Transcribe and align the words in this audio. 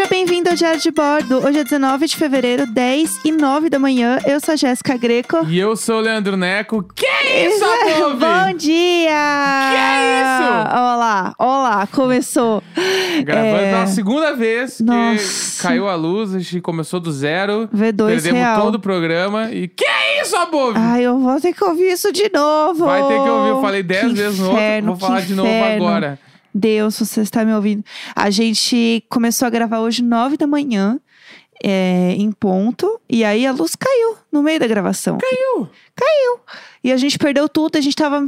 seja 0.00 0.08
bem-vindo 0.08 0.48
ao 0.48 0.56
Diário 0.56 0.80
de 0.80 0.90
Bordo. 0.90 1.44
Hoje 1.44 1.58
é 1.58 1.64
19 1.64 2.06
de 2.06 2.16
fevereiro, 2.16 2.66
10 2.66 3.20
e 3.24 3.32
9 3.32 3.68
da 3.68 3.78
manhã. 3.78 4.18
Eu 4.26 4.40
sou 4.40 4.54
a 4.54 4.56
Jéssica 4.56 4.96
Greco. 4.96 5.44
E 5.46 5.58
eu 5.58 5.76
sou 5.76 5.96
o 5.96 6.00
Leandro 6.00 6.36
Neco. 6.36 6.82
Que 6.94 7.04
isso, 7.46 7.62
Above? 7.64 8.16
Bom 8.16 8.56
dia! 8.56 9.10
Que 9.70 10.20
isso? 10.22 10.70
Olá, 10.72 11.34
olá, 11.38 11.86
começou. 11.92 12.62
Gravando 13.24 13.56
É. 13.56 13.70
pela 13.72 13.86
segunda 13.88 14.34
vez 14.34 14.78
que 14.78 14.82
Nossa. 14.84 15.62
caiu 15.68 15.86
a 15.88 15.94
luz, 15.96 16.34
a 16.34 16.38
gente 16.38 16.60
começou 16.62 16.98
do 17.00 17.12
zero. 17.12 17.68
V2 17.74 18.06
Perdemos 18.06 18.40
real. 18.40 18.62
todo 18.62 18.74
o 18.76 18.80
programa. 18.80 19.50
E 19.50 19.68
que 19.68 19.84
isso, 20.22 20.34
Above? 20.36 20.78
Ai, 20.78 21.02
eu 21.02 21.18
vou 21.18 21.38
ter 21.40 21.52
que 21.52 21.62
ouvir 21.64 21.92
isso 21.92 22.10
de 22.12 22.30
novo. 22.32 22.86
Vai 22.86 23.02
ter 23.02 23.22
que 23.22 23.28
ouvir. 23.28 23.48
Eu 23.50 23.60
falei 23.60 23.82
dez 23.82 24.06
Que 24.08 24.14
vezes 24.14 24.38
no 24.38 24.50
outro. 24.50 24.86
Vou 24.86 24.96
falar 24.96 25.20
de 25.20 25.34
novo 25.34 25.48
inferno. 25.48 25.86
agora. 25.86 26.18
Deus, 26.54 26.98
você 26.98 27.20
está 27.20 27.44
me 27.44 27.54
ouvindo. 27.54 27.84
A 28.14 28.30
gente 28.30 29.04
começou 29.08 29.46
a 29.46 29.50
gravar 29.50 29.80
hoje 29.80 30.02
9 30.02 30.36
da 30.36 30.46
manhã, 30.46 30.98
é, 31.62 32.14
em 32.16 32.32
ponto, 32.32 33.00
e 33.08 33.22
aí 33.24 33.46
a 33.46 33.52
luz 33.52 33.76
caiu 33.76 34.16
no 34.32 34.42
meio 34.42 34.58
da 34.58 34.66
gravação. 34.66 35.18
Caiu. 35.18 36.40
E 36.82 36.90
a 36.92 36.96
gente 36.96 37.18
perdeu 37.18 37.48
tudo, 37.48 37.76
a 37.76 37.80
gente 37.80 37.94
tava 37.94 38.26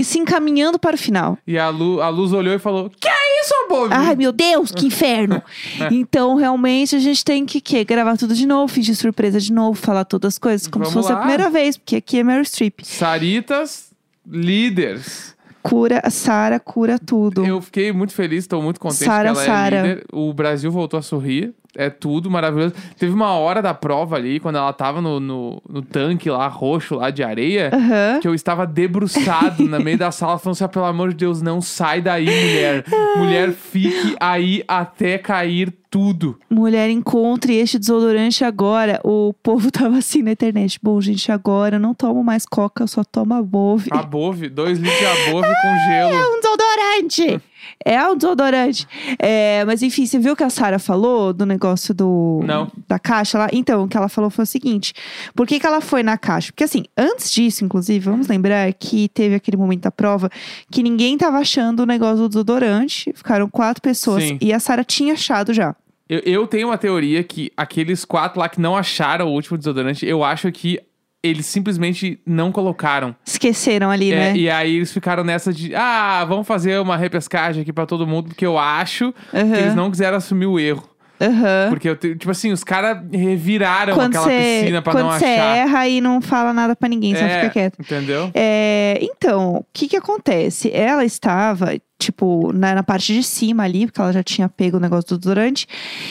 se 0.00 0.18
encaminhando 0.18 0.78
para 0.78 0.94
o 0.94 0.98
final. 0.98 1.36
E 1.46 1.58
a, 1.58 1.68
Lu, 1.68 2.00
a 2.00 2.08
luz 2.08 2.32
olhou 2.32 2.54
e 2.54 2.58
falou: 2.58 2.90
Que 2.98 3.08
é 3.08 3.42
isso, 3.42 3.54
Above? 3.66 3.92
Ai, 3.92 4.16
meu 4.16 4.32
Deus, 4.32 4.72
que 4.72 4.86
inferno! 4.86 5.42
então, 5.92 6.36
realmente, 6.36 6.96
a 6.96 6.98
gente 6.98 7.22
tem 7.22 7.44
que 7.44 7.60
quê? 7.60 7.84
gravar 7.84 8.16
tudo 8.16 8.34
de 8.34 8.46
novo, 8.46 8.72
fingir 8.72 8.96
surpresa 8.96 9.38
de 9.38 9.52
novo, 9.52 9.78
falar 9.78 10.04
todas 10.04 10.34
as 10.34 10.38
coisas, 10.38 10.66
como 10.66 10.86
se 10.86 10.92
Vamos 10.92 11.06
fosse 11.06 11.12
a 11.12 11.16
lá. 11.16 11.20
primeira 11.20 11.50
vez, 11.50 11.76
porque 11.76 11.96
aqui 11.96 12.18
é 12.18 12.24
Meryl 12.24 12.44
Streep. 12.44 12.80
Saritas 12.84 13.92
líderes. 14.26 15.36
Cura, 15.62 16.00
a 16.02 16.10
Sara 16.10 16.58
cura 16.58 16.98
tudo. 16.98 17.46
Eu 17.46 17.60
fiquei 17.62 17.92
muito 17.92 18.12
feliz, 18.12 18.44
estou 18.44 18.60
muito 18.60 18.80
contente 18.80 19.04
Sara, 19.04 19.32
que 19.32 19.38
ela 19.38 19.46
Sara. 19.46 19.76
é 19.76 19.82
líder. 19.82 20.04
O 20.12 20.32
Brasil 20.34 20.70
voltou 20.70 20.98
a 20.98 21.02
sorrir. 21.02 21.54
É 21.76 21.88
tudo 21.88 22.30
maravilhoso. 22.30 22.74
Teve 22.98 23.12
uma 23.14 23.32
hora 23.32 23.62
da 23.62 23.72
prova 23.72 24.16
ali, 24.16 24.38
quando 24.38 24.56
ela 24.56 24.72
tava 24.72 25.00
no, 25.00 25.18
no, 25.18 25.62
no 25.68 25.80
tanque 25.82 26.28
lá, 26.28 26.46
roxo, 26.46 26.96
lá 26.96 27.10
de 27.10 27.22
areia, 27.22 27.70
Aham. 27.72 28.20
que 28.20 28.28
eu 28.28 28.34
estava 28.34 28.66
debruçado 28.66 29.64
no 29.64 29.80
meio 29.80 29.96
da 29.96 30.10
sala, 30.10 30.38
falando 30.38 30.54
assim: 30.54 30.64
"Ah, 30.64 30.68
pelo 30.68 30.84
amor 30.84 31.10
de 31.10 31.16
Deus, 31.16 31.40
não 31.40 31.60
sai 31.60 32.02
daí, 32.02 32.26
mulher. 32.26 32.84
Mulher, 33.16 33.52
fique 33.52 34.16
aí 34.20 34.62
até 34.68 35.16
cair 35.16 35.72
tudo. 35.90 36.38
Mulher, 36.48 36.88
encontre 36.88 37.54
este 37.56 37.78
desodorante 37.78 38.44
agora. 38.44 38.98
O 39.04 39.34
povo 39.42 39.70
tava 39.72 39.98
assim 39.98 40.22
na 40.22 40.32
internet. 40.32 40.78
Bom, 40.82 41.00
gente, 41.00 41.30
agora 41.30 41.76
eu 41.76 41.80
não 41.80 41.94
tomo 41.94 42.24
mais 42.24 42.46
coca, 42.46 42.82
eu 42.84 42.88
só 42.88 43.04
tomo 43.04 43.34
Above. 43.34 43.88
Above, 43.92 44.48
dois 44.48 44.78
litros 44.78 44.98
de 44.98 45.06
above 45.28 45.48
com 45.48 45.90
gelo. 45.90 46.12
É 46.14 46.26
um 46.28 46.40
desodorante! 46.40 47.42
É 47.84 48.02
um 48.06 48.16
desodorante. 48.16 48.86
É, 49.18 49.64
mas 49.64 49.82
enfim, 49.82 50.06
você 50.06 50.18
viu 50.18 50.32
o 50.32 50.36
que 50.36 50.44
a 50.44 50.50
Sara 50.50 50.78
falou 50.78 51.32
do 51.32 51.44
negócio 51.46 51.94
do 51.94 52.40
Não. 52.44 52.70
da 52.88 52.98
caixa 52.98 53.38
lá? 53.38 53.48
Então, 53.52 53.84
o 53.84 53.88
que 53.88 53.96
ela 53.96 54.08
falou 54.08 54.30
foi 54.30 54.44
o 54.44 54.46
seguinte: 54.46 54.92
por 55.34 55.46
que, 55.46 55.58
que 55.58 55.66
ela 55.66 55.80
foi 55.80 56.02
na 56.02 56.16
caixa? 56.16 56.52
Porque 56.52 56.64
assim, 56.64 56.84
antes 56.96 57.30
disso, 57.30 57.64
inclusive, 57.64 57.98
vamos 58.04 58.28
lembrar 58.28 58.72
que 58.72 59.08
teve 59.08 59.34
aquele 59.34 59.56
momento 59.56 59.82
da 59.82 59.90
prova 59.90 60.30
que 60.70 60.82
ninguém 60.82 61.16
tava 61.18 61.38
achando 61.38 61.80
o 61.80 61.86
negócio 61.86 62.18
do 62.18 62.28
desodorante. 62.28 63.12
Ficaram 63.14 63.48
quatro 63.48 63.82
pessoas 63.82 64.24
Sim. 64.24 64.38
e 64.40 64.52
a 64.52 64.60
Sara 64.60 64.84
tinha 64.84 65.14
achado 65.14 65.52
já. 65.52 65.74
Eu, 66.08 66.20
eu 66.20 66.46
tenho 66.46 66.68
uma 66.68 66.76
teoria 66.76 67.24
que 67.24 67.50
aqueles 67.56 68.04
quatro 68.04 68.38
lá 68.38 68.48
que 68.48 68.60
não 68.60 68.76
acharam 68.76 69.28
o 69.28 69.32
último 69.32 69.56
desodorante, 69.56 70.04
eu 70.04 70.22
acho 70.22 70.50
que 70.52 70.78
eles 71.22 71.46
simplesmente 71.46 72.18
não 72.26 72.50
colocaram. 72.50 73.14
Esqueceram 73.24 73.90
ali, 73.90 74.12
É, 74.12 74.16
né? 74.16 74.36
E 74.36 74.50
aí 74.50 74.76
eles 74.76 74.92
ficaram 74.92 75.22
nessa 75.22 75.52
de, 75.52 75.74
ah, 75.74 76.24
vamos 76.28 76.46
fazer 76.46 76.80
uma 76.80 76.96
repescagem 76.96 77.62
aqui 77.62 77.72
pra 77.72 77.86
todo 77.86 78.06
mundo, 78.06 78.28
porque 78.28 78.44
eu 78.46 78.58
acho 78.58 79.14
Aham. 79.32 79.52
que 79.52 79.58
eles 79.60 79.74
não 79.74 79.90
quiseram 79.90 80.16
assumir 80.16 80.46
o 80.46 80.58
erro. 80.58 80.88
Aham. 81.20 81.66
Porque, 81.70 81.88
eu 81.88 81.94
tipo 81.96 82.30
assim, 82.32 82.50
os 82.50 82.64
caras 82.64 82.98
reviraram 83.12 83.94
Quando 83.94 84.16
aquela 84.16 84.24
você 84.24 84.58
piscina 84.60 84.82
pra 84.82 84.92
quando 84.92 85.04
não 85.04 85.12
você 85.12 85.24
achar. 85.24 85.56
erra 85.56 85.88
e 85.88 86.00
não 86.00 86.20
fala 86.20 86.52
nada 86.52 86.74
pra 86.74 86.88
ninguém, 86.88 87.14
só 87.14 87.24
É, 87.24 87.36
fica 87.42 87.50
quieto. 87.50 87.76
Entendeu? 87.80 88.28
É, 88.34 88.98
então, 89.00 89.54
o 89.58 89.64
que 89.72 89.86
que 89.86 89.96
acontece? 89.96 90.72
Ela 90.74 91.04
estava, 91.04 91.76
tipo, 92.04 92.52
na, 92.52 92.74
na 92.74 92.82
parte 92.82 93.12
de 93.14 93.22
cima 93.22 93.62
ali, 93.64 93.86
porque 93.86 94.00
ela 94.00 94.12
já 94.12 94.22
tinha 94.22 94.48
pego 94.48 94.76
o 94.76 94.80
negócio 94.80 95.08
do 95.10 95.18
desodorante, 95.18 95.66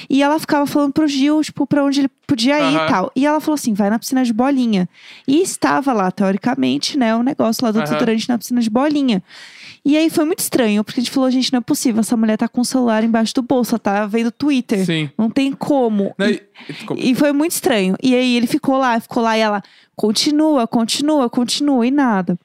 e 0.09 0.21
ela 0.23 0.39
ficava 0.39 0.65
falando 0.65 0.93
pro 0.93 1.07
Gil, 1.07 1.41
tipo, 1.41 1.65
pra 1.67 1.83
onde 1.83 2.01
ele 2.01 2.09
podia 2.27 2.59
ir 2.59 2.75
Aham. 2.75 2.85
e 2.85 2.89
tal. 2.89 3.11
E 3.15 3.25
ela 3.25 3.39
falou 3.41 3.55
assim, 3.55 3.73
vai 3.73 3.89
na 3.89 3.99
piscina 3.99 4.23
de 4.23 4.31
bolinha. 4.33 4.87
E 5.27 5.41
estava 5.41 5.91
lá, 5.93 6.09
teoricamente, 6.11 6.97
né, 6.97 7.15
o 7.15 7.23
negócio 7.23 7.63
lá 7.65 7.71
do 7.71 7.77
Aham. 7.79 7.83
desodorante 7.85 8.27
na 8.29 8.37
piscina 8.37 8.61
de 8.61 8.69
bolinha. 8.69 9.21
E 9.83 9.97
aí 9.97 10.09
foi 10.11 10.25
muito 10.25 10.39
estranho, 10.39 10.83
porque 10.83 10.99
a 10.99 11.03
gente 11.03 11.11
falou, 11.11 11.31
gente, 11.31 11.51
não 11.51 11.57
é 11.57 11.61
possível, 11.61 12.01
essa 12.01 12.15
mulher 12.15 12.37
tá 12.37 12.47
com 12.47 12.61
o 12.61 12.65
celular 12.65 13.03
embaixo 13.03 13.33
do 13.33 13.41
bolso, 13.41 13.79
tá 13.79 14.05
vendo 14.05 14.31
Twitter. 14.31 14.85
Sim. 14.85 15.09
Não 15.17 15.27
tem 15.29 15.51
como. 15.51 16.13
Não, 16.19 16.27
E- 16.29 16.41
e- 16.99 17.11
e 17.11 17.15
foi 17.15 17.31
muito 17.31 17.51
estranho. 17.53 17.95
E 18.01 18.13
aí 18.13 18.37
ele 18.37 18.45
ficou 18.45 18.77
lá, 18.77 18.99
ficou 18.99 19.23
lá 19.23 19.35
e 19.37 19.41
ela 19.41 19.63
continua, 19.95 20.67
continua, 20.67 21.29
continua 21.29 21.85
e 21.85 21.91
nada. 21.91 22.37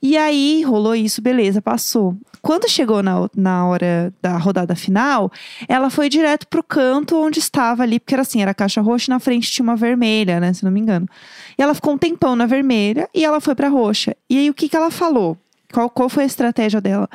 E 0.00 0.16
aí 0.16 0.62
rolou 0.62 0.94
isso, 0.94 1.20
beleza, 1.20 1.60
passou. 1.60 2.16
Quando 2.40 2.68
chegou 2.68 3.02
na, 3.02 3.28
na 3.36 3.66
hora 3.66 4.12
da 4.20 4.36
rodada 4.36 4.74
final, 4.74 5.30
ela 5.68 5.88
foi 5.90 6.08
direto 6.08 6.46
pro 6.48 6.62
canto 6.62 7.16
onde 7.16 7.38
estava 7.38 7.84
ali, 7.84 8.00
porque 8.00 8.14
era 8.14 8.22
assim, 8.22 8.42
era 8.42 8.52
caixa 8.52 8.80
roxa 8.80 9.10
e 9.10 9.14
na 9.14 9.20
frente 9.20 9.50
tinha 9.50 9.62
uma 9.62 9.76
vermelha, 9.76 10.40
né, 10.40 10.52
se 10.52 10.64
não 10.64 10.72
me 10.72 10.80
engano. 10.80 11.06
E 11.56 11.62
ela 11.62 11.74
ficou 11.74 11.94
um 11.94 11.98
tempão 11.98 12.34
na 12.34 12.46
vermelha 12.46 13.08
e 13.14 13.24
ela 13.24 13.40
foi 13.40 13.54
pra 13.54 13.68
roxa. 13.68 14.16
E 14.28 14.38
aí 14.38 14.50
o 14.50 14.54
que 14.54 14.68
que 14.68 14.76
ela 14.76 14.90
falou? 14.90 15.36
Qual, 15.72 15.88
qual 15.90 16.08
foi 16.08 16.24
a 16.24 16.26
estratégia 16.26 16.80
dela? 16.80 17.08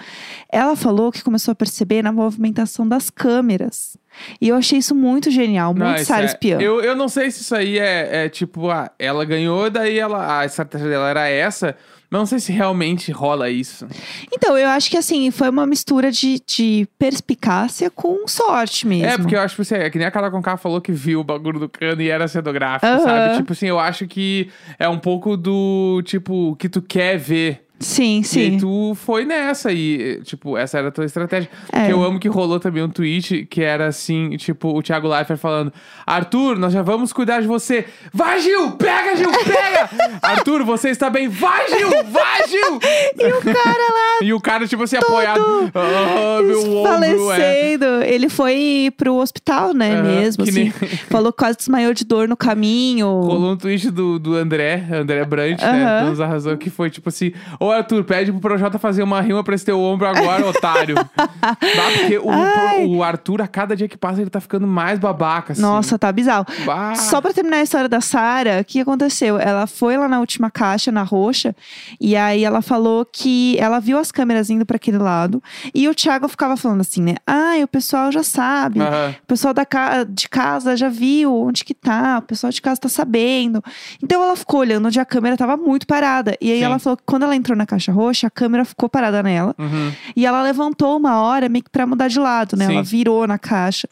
Ela 0.51 0.75
falou 0.75 1.11
que 1.11 1.23
começou 1.23 1.51
a 1.51 1.55
perceber 1.55 2.01
na 2.01 2.11
movimentação 2.11 2.87
das 2.87 3.09
câmeras. 3.09 3.97
E 4.41 4.49
eu 4.49 4.55
achei 4.55 4.79
isso 4.79 4.95
muito 4.95 5.29
genial, 5.29 5.73
Não, 5.75 5.85
muito 5.87 6.03
Sarah 6.03 6.23
é- 6.23 6.25
Espiã. 6.25 6.57
Eu, 6.59 6.81
eu 6.81 6.95
não 6.95 7.07
sei 7.07 7.29
se 7.29 7.41
isso 7.41 7.55
aí 7.55 7.77
é, 7.77 8.25
é 8.25 8.29
tipo, 8.29 8.69
ah, 8.69 8.89
ela 8.97 9.23
ganhou, 9.23 9.69
daí 9.69 9.99
ela, 9.99 10.39
a 10.39 10.45
estratégia 10.45 10.89
dela 10.89 11.07
era 11.09 11.27
essa, 11.29 11.75
mas 12.09 12.19
não 12.19 12.25
sei 12.25 12.39
se 12.39 12.51
realmente 12.51 13.11
rola 13.11 13.47
isso. 13.49 13.85
Então, 14.33 14.57
eu 14.57 14.69
acho 14.69 14.89
que 14.89 14.97
assim, 14.97 15.29
foi 15.29 15.49
uma 15.49 15.67
mistura 15.67 16.09
de, 16.11 16.41
de 16.47 16.87
perspicácia 16.97 17.91
com 17.91 18.27
sorte 18.27 18.87
mesmo. 18.87 19.05
É, 19.05 19.17
porque 19.17 19.35
eu 19.35 19.41
acho 19.41 19.55
que 19.55 19.61
assim, 19.61 19.75
é 19.75 19.89
que 19.89 19.97
nem 19.99 20.07
a 20.07 20.11
Carla 20.11 20.31
Conká 20.31 20.57
falou 20.57 20.81
que 20.81 20.91
viu 20.91 21.19
o 21.19 21.23
bagulho 21.23 21.59
do 21.59 21.69
cano 21.69 22.01
e 22.01 22.09
era 22.09 22.27
cenográfico, 22.27 22.87
Aham. 22.91 22.99
sabe? 23.03 23.35
Tipo 23.37 23.53
assim, 23.53 23.67
eu 23.67 23.79
acho 23.79 24.07
que 24.07 24.49
é 24.79 24.87
um 24.89 24.97
pouco 24.97 25.35
do, 25.37 26.01
tipo, 26.05 26.55
que 26.55 26.67
tu 26.69 26.81
quer 26.81 27.17
ver. 27.17 27.66
Sim, 27.79 28.19
E 28.19 28.23
sim. 28.23 28.39
aí 28.41 28.57
tu 28.57 28.95
foi 28.95 29.23
nessa 29.25 29.71
e, 29.71 30.19
tipo, 30.23 30.57
essa 30.57 30.77
era 30.79 30.87
a 30.87 30.91
tua 30.91 31.05
estratégia. 31.05 31.49
É. 31.71 31.79
Porque 31.79 31.93
eu 31.93 32.03
amo 32.03 32.19
que 32.19 32.27
rolou 32.27 32.59
também 32.59 32.81
um 32.83 32.89
tweet 32.89 33.45
que 33.49 33.61
era 33.61 33.87
assim, 33.87 34.35
tipo, 34.37 34.69
o 34.75 34.81
Thiago 34.81 35.07
Leifert 35.07 35.39
falando 35.39 35.71
Arthur, 36.05 36.57
nós 36.57 36.73
já 36.73 36.81
vamos 36.81 37.13
cuidar 37.13 37.41
de 37.41 37.47
você. 37.47 37.85
Vai, 38.13 38.39
Gil! 38.41 38.71
Pega, 38.71 39.15
Gil! 39.15 39.29
Pega! 39.31 39.89
Arthur, 40.21 40.63
você 40.63 40.89
está 40.89 41.09
bem. 41.09 41.27
Vai, 41.27 41.67
Gil! 41.69 41.89
Vai, 42.09 42.47
Gil! 42.47 42.79
E 43.19 43.31
o 43.33 43.41
cara 43.41 43.93
lá 43.93 44.17
E 44.21 44.33
o 44.33 44.39
cara, 44.41 44.67
tipo 44.67 44.83
assim, 44.83 44.97
apoiado. 44.97 45.71
Ah, 45.75 46.39
meu 46.41 46.59
ombro, 46.77 47.31
é. 47.31 47.37
falecendo. 47.37 47.85
Ele 48.03 48.29
foi 48.29 48.91
pro 48.97 49.15
hospital, 49.15 49.73
né, 49.73 49.93
Aham, 49.99 50.03
mesmo, 50.03 50.43
assim. 50.43 50.51
nem- 50.51 50.71
Falou 51.09 51.31
que 51.31 51.37
quase 51.39 51.57
desmaiou 51.57 51.93
de 51.93 52.03
dor 52.05 52.27
no 52.27 52.35
caminho. 52.35 53.07
Rolou 53.07 53.51
um 53.51 53.57
tweet 53.57 53.89
do, 53.91 54.17
do 54.17 54.35
André, 54.35 54.83
André 54.91 55.23
Brant, 55.25 55.61
né? 55.61 55.83
Aham. 55.85 56.05
Dando 56.09 56.23
a 56.23 56.27
razão 56.27 56.57
que 56.57 56.69
foi 56.69 56.89
tipo 56.89 57.09
assim: 57.09 57.31
Ô 57.67 57.71
Arthur, 57.71 58.03
pede 58.03 58.31
pro 58.31 58.39
Projota 58.39 58.79
fazer 58.79 59.03
uma 59.03 59.19
rima 59.19 59.43
pra 59.43 59.53
esse 59.55 59.65
teu 59.65 59.79
ombro 59.79 60.07
agora, 60.07 60.45
otário. 60.47 60.95
Dá, 61.17 61.91
porque 61.97 62.17
o, 62.17 62.97
o 62.97 63.03
Arthur, 63.03 63.41
a 63.41 63.47
cada 63.47 63.75
dia 63.75 63.87
que 63.87 63.97
passa, 63.97 64.21
ele 64.21 64.29
tá 64.29 64.39
ficando 64.39 64.65
mais 64.65 64.99
babaca, 64.99 65.53
assim. 65.53 65.61
Nossa, 65.61 65.97
tá 65.99 66.11
bizarro. 66.11 66.45
Bah. 66.65 66.95
Só 66.95 67.19
pra 67.19 67.33
terminar 67.33 67.57
a 67.57 67.63
história 67.63 67.89
da 67.89 67.99
Sara, 68.01 68.59
o 68.61 68.65
que 68.65 68.79
aconteceu? 68.79 69.37
Ela 69.37 69.67
foi 69.67 69.97
lá 69.97 70.07
na 70.07 70.19
última 70.19 70.49
caixa, 70.49 70.91
na 70.91 71.03
roxa, 71.03 71.55
e 71.99 72.15
aí 72.15 72.43
ela 72.43 72.61
falou 72.61 73.05
que 73.05 73.57
ela 73.59 73.79
viu 73.79 73.97
as 73.97 74.11
câmeras 74.11 74.49
indo 74.49 74.65
pra 74.65 74.77
aquele 74.77 74.97
lado, 74.97 75.41
e 75.73 75.87
o 75.89 75.95
Thiago 75.95 76.27
ficava 76.27 76.55
falando 76.55 76.81
assim, 76.81 77.01
né? 77.01 77.15
Ah, 77.25 77.55
o 77.63 77.67
pessoal 77.67 78.11
já 78.11 78.23
sabe. 78.23 78.79
Aham. 78.79 79.15
O 79.23 79.27
pessoal 79.27 79.53
da 79.53 79.65
ca- 79.65 80.03
de 80.03 80.29
casa 80.29 80.77
já 80.77 80.89
viu 80.89 81.35
onde 81.35 81.65
que 81.65 81.73
tá, 81.73 82.19
o 82.19 82.21
pessoal 82.21 82.51
de 82.51 82.61
casa 82.61 82.79
tá 82.79 82.89
sabendo. 82.89 83.61
Então 84.01 84.23
ela 84.23 84.35
ficou 84.35 84.59
olhando 84.61 84.85
onde 84.87 84.99
a 84.99 85.05
câmera 85.05 85.35
tava 85.35 85.57
muito 85.57 85.85
parada. 85.87 86.37
E 86.39 86.51
aí 86.51 86.59
Sim. 86.59 86.63
ela 86.63 86.79
falou 86.79 86.95
que 86.95 87.03
quando 87.05 87.23
ela 87.23 87.35
entrou 87.35 87.56
na 87.57 87.65
caixa 87.65 87.91
roxa, 87.91 88.27
a 88.27 88.29
câmera 88.29 88.63
ficou 88.63 88.87
parada 88.87 89.21
nela. 89.23 89.53
Uhum. 89.57 89.91
E 90.15 90.25
ela 90.25 90.41
levantou 90.41 90.95
uma 90.97 91.21
hora 91.21 91.49
meio 91.49 91.63
que 91.63 91.69
pra 91.69 91.85
mudar 91.85 92.07
de 92.07 92.19
lado, 92.19 92.55
né? 92.55 92.67
Sim. 92.67 92.73
Ela 92.73 92.83
virou 92.83 93.27
na 93.27 93.37
caixa. 93.37 93.89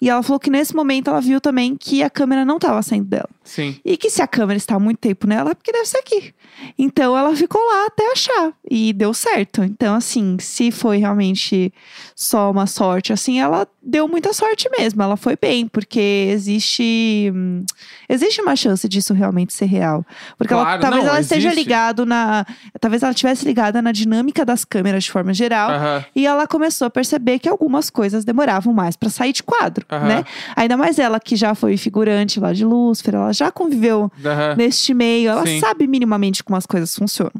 E 0.00 0.08
ela 0.10 0.22
falou 0.22 0.38
que 0.38 0.50
nesse 0.50 0.74
momento 0.76 1.08
ela 1.08 1.20
viu 1.20 1.40
também 1.40 1.74
que 1.76 2.02
a 2.02 2.10
câmera 2.10 2.44
não 2.44 2.58
tava 2.58 2.82
saindo 2.82 3.06
dela. 3.08 3.28
Sim. 3.42 3.76
E 3.84 3.96
que 3.96 4.10
se 4.10 4.20
a 4.20 4.26
câmera 4.26 4.56
está 4.58 4.74
há 4.74 4.78
muito 4.78 4.98
tempo 4.98 5.26
nela, 5.26 5.52
é 5.52 5.54
porque 5.54 5.72
deve 5.72 5.86
ser 5.86 5.98
aqui. 5.98 6.34
Então 6.78 7.16
ela 7.16 7.34
ficou 7.34 7.60
lá 7.60 7.86
até 7.86 8.12
achar. 8.12 8.52
E 8.70 8.92
deu 8.92 9.14
certo. 9.14 9.62
Então, 9.62 9.94
assim, 9.94 10.36
se 10.40 10.70
foi 10.70 10.98
realmente 10.98 11.72
só 12.14 12.50
uma 12.50 12.66
sorte, 12.66 13.12
assim, 13.12 13.40
ela 13.40 13.66
deu 13.82 14.06
muita 14.08 14.32
sorte 14.32 14.68
mesmo. 14.76 15.02
Ela 15.02 15.16
foi 15.16 15.36
bem, 15.40 15.66
porque 15.68 16.28
existe. 16.30 17.30
hum, 17.34 17.64
existe 18.08 18.40
uma 18.40 18.56
chance 18.56 18.88
disso 18.88 19.14
realmente 19.14 19.52
ser 19.54 19.66
real. 19.66 20.04
Porque 20.36 20.52
ela- 20.52 20.64
Claro, 20.64 20.82
talvez 20.82 21.04
não, 21.04 21.10
ela 21.10 21.20
esteja 21.20 21.48
existe. 21.48 21.62
ligado 21.62 22.04
na. 22.04 22.44
Talvez 22.80 23.02
ela 23.06 23.12
estivesse 23.12 23.44
ligada 23.44 23.80
na 23.80 23.92
dinâmica 23.92 24.44
das 24.44 24.64
câmeras 24.64 25.04
de 25.04 25.10
forma 25.10 25.32
geral. 25.32 25.70
Aham. 25.70 26.04
E 26.14 26.26
ela 26.26 26.46
começou 26.46 26.86
a 26.86 26.90
perceber 26.90 27.38
que 27.38 27.48
algumas 27.48 27.88
coisas 27.90 28.24
demoravam 28.24 28.72
mais 28.72 28.96
pra 28.96 29.08
sair 29.08 29.32
de 29.32 29.42
quadro, 29.42 29.84
Aham. 29.90 30.06
né? 30.06 30.24
Ainda 30.54 30.76
mais 30.76 30.98
ela 30.98 31.18
que 31.20 31.36
já 31.36 31.54
foi 31.54 31.76
figurante 31.76 32.38
lá 32.40 32.52
de 32.52 32.64
Lúcifer, 32.64 33.14
ela 33.14 33.32
já 33.32 33.50
conviveu 33.50 34.10
Aham. 34.24 34.54
neste 34.56 34.92
meio, 34.94 35.30
ela 35.30 35.46
Sim. 35.46 35.60
sabe 35.60 35.86
minimamente 35.86 36.42
como 36.44 36.56
as 36.56 36.66
coisas 36.66 36.94
funcionam. 36.94 37.32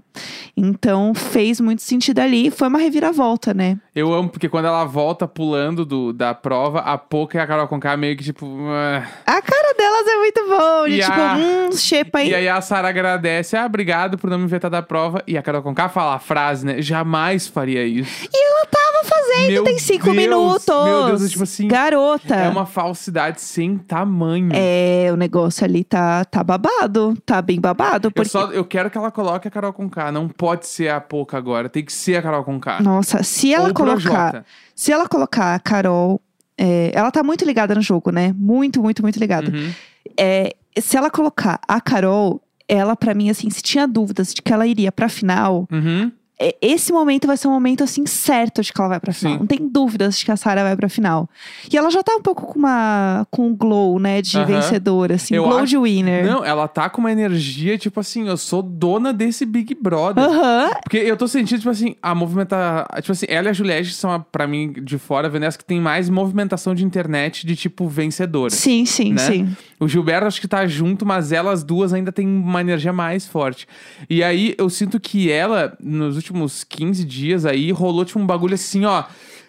Então 0.56 1.12
fez 1.14 1.60
muito 1.60 1.82
sentido 1.82 2.18
ali, 2.20 2.50
foi 2.50 2.68
uma 2.68 2.78
reviravolta, 2.78 3.52
né? 3.52 3.78
Eu 3.94 4.12
amo, 4.12 4.28
porque 4.28 4.48
quando 4.48 4.66
ela 4.66 4.84
volta 4.84 5.26
pulando 5.26 5.84
do, 5.84 6.12
da 6.12 6.34
prova, 6.34 6.80
a 6.80 6.96
Poca 6.98 7.36
e 7.36 7.40
a 7.40 7.46
Carol 7.46 7.68
Conká 7.68 7.96
meio 7.96 8.16
que 8.16 8.24
tipo. 8.24 8.46
"Ah". 8.68 9.06
A 9.26 9.42
cara 9.42 9.65
delas 9.76 10.06
é 10.06 10.16
muito 10.16 10.46
bom, 10.48 10.86
de 10.86 10.94
E 10.94 11.00
tipo, 11.00 11.12
a- 11.12 11.36
hum, 11.36 11.72
xepa 11.72 12.18
aí. 12.18 12.30
E 12.30 12.34
aí 12.34 12.48
a 12.48 12.60
Sara 12.60 12.88
agradece, 12.88 13.56
ah, 13.56 13.66
obrigado 13.66 14.16
por 14.18 14.30
não 14.30 14.38
me 14.38 14.46
vetar 14.46 14.70
da 14.70 14.82
prova. 14.82 15.22
E 15.26 15.36
a 15.36 15.42
Carol 15.42 15.62
Conká 15.62 15.88
fala 15.88 16.14
a 16.14 16.18
frase, 16.18 16.64
né? 16.66 16.80
Jamais 16.82 17.46
faria 17.46 17.84
isso. 17.84 18.28
E 18.32 18.44
ela 18.44 18.66
tava 18.66 19.04
fazendo, 19.04 19.52
Meu 19.52 19.64
tem 19.64 19.78
cinco 19.78 20.04
Deus, 20.06 20.16
minutos. 20.16 20.66
meu 20.84 21.06
Deus, 21.06 21.24
é 21.24 21.28
tipo 21.28 21.42
assim, 21.42 21.68
Garota. 21.68 22.34
É 22.34 22.48
uma 22.48 22.66
falsidade 22.66 23.40
sem 23.40 23.76
tamanho. 23.78 24.50
É, 24.52 25.08
o 25.12 25.16
negócio 25.16 25.64
ali 25.64 25.84
tá, 25.84 26.24
tá 26.24 26.42
babado, 26.42 27.16
tá 27.24 27.40
bem 27.42 27.60
babado. 27.60 28.08
Eu, 28.08 28.12
Porque, 28.12 28.28
só, 28.30 28.50
eu 28.52 28.64
quero 28.64 28.90
que 28.90 28.96
ela 28.98 29.10
coloque 29.10 29.48
a 29.48 29.50
Carol 29.50 29.72
Conká. 29.72 30.10
Não 30.10 30.28
pode 30.28 30.66
ser 30.66 30.88
a 30.88 31.00
Poca 31.00 31.36
agora. 31.36 31.68
Tem 31.68 31.84
que 31.84 31.92
ser 31.92 32.16
a 32.16 32.22
Carol 32.22 32.44
Conká. 32.44 32.80
nossa, 32.80 33.22
se 33.22 33.52
ela 33.52 33.68
Ou 33.68 33.74
colocar, 33.74 34.44
se 34.74 34.92
ela 34.92 35.08
colocar 35.08 35.54
a 35.54 35.58
Carol, 35.58 36.20
é, 36.58 36.90
ela 36.94 37.10
tá 37.10 37.22
muito 37.22 37.44
ligada 37.44 37.74
no 37.74 37.82
jogo, 37.82 38.10
né? 38.10 38.34
Muito, 38.36 38.82
muito, 38.82 39.02
muito 39.02 39.18
ligada. 39.18 39.50
Uhum. 39.50 39.70
É, 40.18 40.54
se 40.78 40.96
ela 40.96 41.10
colocar 41.10 41.60
a 41.66 41.80
Carol, 41.80 42.40
ela 42.68 42.96
pra 42.96 43.14
mim 43.14 43.30
assim, 43.30 43.48
se 43.50 43.62
tinha 43.62 43.86
dúvidas 43.86 44.34
de 44.34 44.42
que 44.42 44.52
ela 44.52 44.66
iria 44.66 44.90
pra 44.90 45.08
final, 45.08 45.68
Uhum. 45.70 46.10
É, 46.38 46.54
esse 46.60 46.92
momento 46.92 47.26
vai 47.26 47.36
ser 47.36 47.48
um 47.48 47.52
momento 47.52 47.82
assim 47.84 48.04
certo 48.06 48.62
de 48.62 48.72
que 48.72 48.80
ela 48.80 48.88
vai 48.90 49.00
pra 49.00 49.12
final. 49.12 49.32
Sim. 49.34 49.38
Não 49.40 49.46
tem 49.46 49.68
dúvidas 49.68 50.18
de 50.18 50.24
que 50.24 50.30
a 50.30 50.36
Sarah 50.36 50.62
vai 50.62 50.76
pra 50.76 50.88
final. 50.88 51.28
E 51.72 51.76
ela 51.76 51.90
já 51.90 52.02
tá 52.02 52.14
um 52.14 52.20
pouco 52.22 52.46
com 52.52 52.58
uma 52.58 53.26
com 53.30 53.48
um 53.48 53.56
glow, 53.56 53.98
né, 53.98 54.20
de 54.20 54.36
Aham. 54.36 54.46
vencedora, 54.46 55.14
assim, 55.14 55.34
Eu 55.34 55.44
glow 55.44 55.58
acho- 55.58 55.66
de 55.68 55.78
winner. 55.78 56.26
Não, 56.26 56.44
ela 56.44 56.68
tá 56.68 56.88
com 56.90 57.00
uma 57.00 57.10
energia, 57.12 57.78
tipo 57.78 57.98
assim, 58.00 58.28
eu 58.28 58.36
sou 58.36 58.62
dona 58.62 59.12
desse 59.12 59.46
Big 59.46 59.74
Brother. 59.74 60.24
Aham. 60.24 60.70
Porque 60.82 60.98
eu 60.98 61.16
tô 61.16 61.26
sentindo, 61.26 61.58
tipo 61.58 61.70
assim, 61.70 61.94
a 62.02 62.14
movimenta... 62.14 62.86
Tipo 62.96 63.12
assim, 63.12 63.26
ela 63.28 63.48
e 63.48 63.50
a 63.50 63.52
Juliette 63.52 63.92
são, 63.94 64.10
a- 64.12 64.18
pra 64.20 64.46
mim, 64.46 64.72
de 64.72 64.98
fora, 64.98 65.30
as 65.46 65.56
que 65.56 65.64
tem 65.64 65.80
mais 65.80 66.08
movimentação 66.10 66.74
de 66.74 66.84
internet 66.84 67.46
de, 67.46 67.56
tipo, 67.56 67.88
vencedora. 67.88 68.50
Sim, 68.50 68.84
sim, 68.84 69.12
Né? 69.14 69.18
sim. 69.18 69.56
O 69.78 69.86
Gilberto 69.86 70.26
acho 70.26 70.40
que 70.40 70.48
tá 70.48 70.66
junto, 70.66 71.04
mas 71.06 71.32
elas 71.32 71.62
duas 71.62 71.92
ainda 71.92 72.10
têm 72.10 72.26
uma 72.26 72.60
energia 72.60 72.92
mais 72.92 73.26
forte. 73.26 73.66
E 74.08 74.22
aí, 74.24 74.54
eu 74.58 74.68
sinto 74.70 74.98
que 74.98 75.30
ela, 75.30 75.76
nos 75.80 76.16
últimos 76.16 76.25
15 76.64 77.04
dias 77.04 77.44
aí, 77.46 77.70
rolou, 77.72 78.04
tipo, 78.04 78.18
um 78.18 78.26
bagulho 78.26 78.54
assim, 78.54 78.84
ó... 78.84 79.04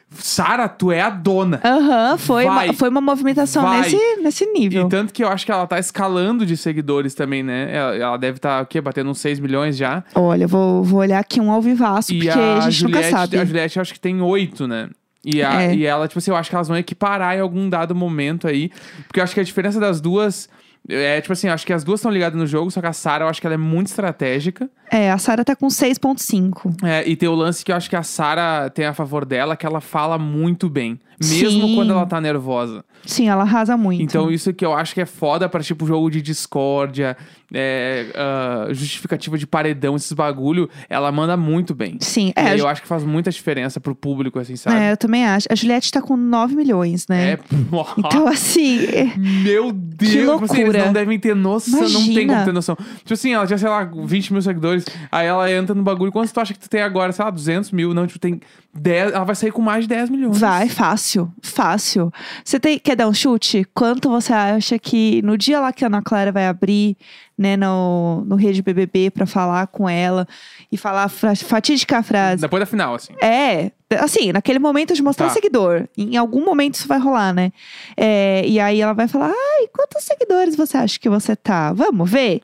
Sara, 0.10 0.70
tu 0.70 0.90
é 0.90 1.02
a 1.02 1.10
dona. 1.10 1.60
Aham, 1.66 2.18
foi, 2.18 2.46
Vai. 2.46 2.68
uma, 2.68 2.74
foi 2.74 2.88
uma 2.88 3.02
movimentação 3.02 3.62
Vai. 3.64 3.82
nesse, 3.82 3.98
nesse 4.22 4.46
nível. 4.54 4.86
E 4.88 4.90
tanto 4.90 5.14
que 5.14 5.22
eu 5.22 5.28
acho 5.28 5.46
que 5.46 5.52
ela 5.52 5.68
tá 5.68 5.78
escalando 5.80 6.46
de 6.46 6.56
seguidores 6.56 7.14
também, 7.14 7.44
né? 7.44 7.76
Ela, 7.76 7.96
ela 7.98 8.18
deve 8.18 8.38
estar, 8.38 8.64
o 8.64 8.66
quê? 8.66 8.80
Batendo 8.80 9.10
uns 9.10 9.20
6 9.20 9.38
milhões 9.42 9.76
já. 9.76 10.06
Olha, 10.16 10.46
eu 10.46 10.48
vou, 10.48 10.82
vou 10.82 11.02
olhar 11.02 11.20
aqui 11.20 11.42
um 11.42 11.52
ao 11.52 11.62
vivaço, 11.62 12.14
E 12.14 12.20
porque 12.24 12.30
a, 12.30 12.62
gente 12.62 12.76
Juliette, 12.76 12.84
nunca 12.86 13.18
sabe. 13.18 13.38
a 13.38 13.44
Juliette 13.44 13.76
eu 13.78 13.82
acho 13.82 13.94
que 13.94 14.00
tem 14.00 14.22
8, 14.22 14.66
né? 14.66 14.90
E, 15.26 15.44
a- 15.44 15.64
É. 15.64 15.76
e 15.76 15.86
ela, 15.86 16.08
tipo 16.08 16.20
assim, 16.20 16.32
eu 16.32 16.38
acho 16.38 16.50
que 16.50 16.56
elas 16.56 16.70
vão 16.70 16.78
equiparar 16.78 17.36
em 17.38 17.42
algum 17.42 17.70
dado 17.70 17.94
momento 17.94 18.48
aí. 18.48 18.72
Porque 19.08 19.20
eu 19.20 19.26
acho 19.26 19.34
que 19.34 19.42
a 19.42 19.44
diferença 19.44 19.78
das 19.78 20.00
duas. 20.00 20.48
É, 20.90 21.20
tipo 21.20 21.34
assim, 21.34 21.48
acho 21.50 21.66
que 21.66 21.74
as 21.74 21.84
duas 21.84 22.00
estão 22.00 22.12
ligadas 22.12 22.40
no 22.40 22.48
jogo, 22.48 22.72
só 22.72 22.80
que 22.80 22.88
a 22.88 22.94
Sarah 22.94 23.26
eu 23.26 23.30
acho 23.30 23.42
que 23.42 23.48
ela 23.48 23.56
é 23.56 23.58
muito 23.58 23.88
estratégica. 23.88 24.70
É, 24.90 25.12
a 25.12 25.18
Sarah 25.18 25.44
tá 25.44 25.56
com 25.56 25.68
6.5. 25.68 26.84
É, 26.84 27.08
e 27.08 27.16
tem 27.16 27.28
o 27.28 27.36
lance 27.36 27.64
que 27.66 27.72
eu 27.72 27.76
acho 27.76 27.90
que 27.90 27.96
a 27.96 28.04
Sarah 28.04 28.70
tem 28.70 28.86
a 28.86 28.94
favor 28.94 29.26
dela, 29.26 29.58
que 29.58 29.66
ela 29.66 29.82
fala 29.82 30.18
muito 30.18 30.70
bem. 30.70 31.00
Mesmo 31.20 31.68
Sim. 31.68 31.76
quando 31.76 31.92
ela 31.92 32.06
tá 32.06 32.22
nervosa. 32.22 32.86
Sim, 33.06 33.28
ela 33.28 33.42
arrasa 33.44 33.76
muito. 33.76 34.02
Então, 34.02 34.30
isso 34.30 34.54
que 34.54 34.66
eu 34.66 34.74
acho 34.74 34.94
que 34.94 35.02
é 35.02 35.06
foda 35.06 35.50
pra, 35.50 35.62
tipo, 35.62 35.86
jogo 35.86 36.12
de 36.12 36.22
discórdia, 36.22 37.18
é, 37.54 38.08
ah, 38.16 38.68
justificativa 38.72 39.38
de 39.38 39.48
paredão, 39.48 39.96
esses 39.96 40.12
bagulho, 40.12 40.70
ela 40.90 41.12
manda 41.12 41.38
muito 41.38 41.74
bem. 41.74 41.98
Sim, 42.02 42.34
é. 42.36 42.60
eu 42.60 42.68
acho 42.68 42.82
que 42.82 42.88
faz 42.88 43.04
muita 43.04 43.32
diferença 43.32 43.80
pro 43.80 43.96
público, 43.96 44.38
assim, 44.40 44.56
sabe? 44.56 44.76
É, 44.78 44.92
eu 44.92 44.98
também 44.98 45.26
acho. 45.26 45.48
A 45.50 45.56
Juliette 45.56 45.92
tá 45.92 46.02
com 46.02 46.18
9 46.18 46.56
milhões, 46.56 47.08
né? 47.08 47.34
É, 47.34 47.40
Então, 47.98 48.28
assim, 48.28 48.86
é- 48.86 49.14
Meu 49.18 49.72
Deus, 49.72 50.12
Que 50.12 50.20
tipo 50.20 50.44
assim, 50.46 50.54
eles 50.62 50.66
loucura. 50.74 50.86
não 50.86 50.94
devem 50.94 51.20
ter 51.20 51.36
noção, 51.36 51.80
não 51.82 51.88
tem 51.88 52.24
Imagina. 52.24 52.34
como 52.34 52.46
ter 52.46 52.54
noção. 52.54 52.76
Tipo 52.98 53.14
assim, 53.14 53.34
ela 53.34 53.48
tinha, 53.48 53.58
sei 53.58 53.70
lá, 53.70 53.84
20 53.84 54.34
mil 54.34 54.42
seguidores, 54.42 54.86
aí 55.12 55.26
ela 55.28 55.52
entra 55.52 55.74
no 55.74 55.84
bagulho, 55.84 56.12
quantos 56.12 56.32
tu 56.32 56.40
acha 56.40 56.54
que 56.54 56.60
tu 56.60 56.70
tem 56.70 56.82
agora? 56.82 57.12
Sei 57.12 57.24
lá, 57.24 57.32
200 57.32 57.72
mil, 57.72 57.94
não, 57.94 58.06
tipo, 58.06 58.20
tem 58.20 58.40
10, 58.74 59.14
ela 59.14 59.24
vai 59.24 59.36
sair 59.36 59.52
com 59.52 59.62
mais 59.62 59.84
de 59.86 59.90
10 59.90 60.10
milhões. 60.10 60.38
vai, 60.40 60.70
fácil, 60.70 61.32
fácil. 61.42 62.12
Você 62.44 62.60
tem, 62.60 62.78
quer 62.78 62.96
dar 62.96 63.08
um 63.08 63.14
chute? 63.14 63.66
Quanto 63.74 64.10
você 64.10 64.34
acha 64.34 64.78
que 64.78 65.22
no 65.24 65.38
dia 65.38 65.60
lá 65.60 65.72
que 65.74 65.84
a 65.84 65.88
Ana 65.88 66.02
Clara 66.02 66.32
vai 66.32 66.46
abrir, 66.48 66.96
né, 67.38 67.56
no, 67.56 68.24
no 68.26 68.36
Rede 68.36 68.62
BBB 68.62 69.12
pra 69.12 69.26
falar 69.26 69.68
com 69.68 69.88
ela 69.88 70.28
e 70.72 70.78
falar 70.78 71.04
a 71.04 71.36
fatídica 71.36 72.02
frase? 72.02 72.42
Depois 72.42 72.60
da 72.60 72.66
final, 72.66 72.96
assim. 72.96 73.14
É, 73.22 73.72
assim, 74.00 74.32
naquele 74.32 74.60
momento 74.60 74.94
de 74.94 75.04
mostrar 75.04 75.28
Tá. 75.28 75.32
o 75.32 75.34
seguidor. 75.36 75.88
Em 75.98 76.18
algum 76.18 76.44
momento 76.44 76.76
isso 76.76 76.88
vai 76.88 77.00
rolar, 77.00 77.34
né? 77.34 77.52
É, 77.96 78.44
e 78.46 78.60
aí 78.60 78.82
ela 78.82 78.94
vai 78.94 79.08
falar: 79.08 79.30
ai, 79.30 79.68
quantos 79.74 80.04
seguidores 80.04 80.56
você 80.56 80.78
acha 80.78 81.00
que 81.00 81.10
você 81.10 81.36
tá? 81.36 81.72
Vamos 81.74 82.10
ver? 82.10 82.42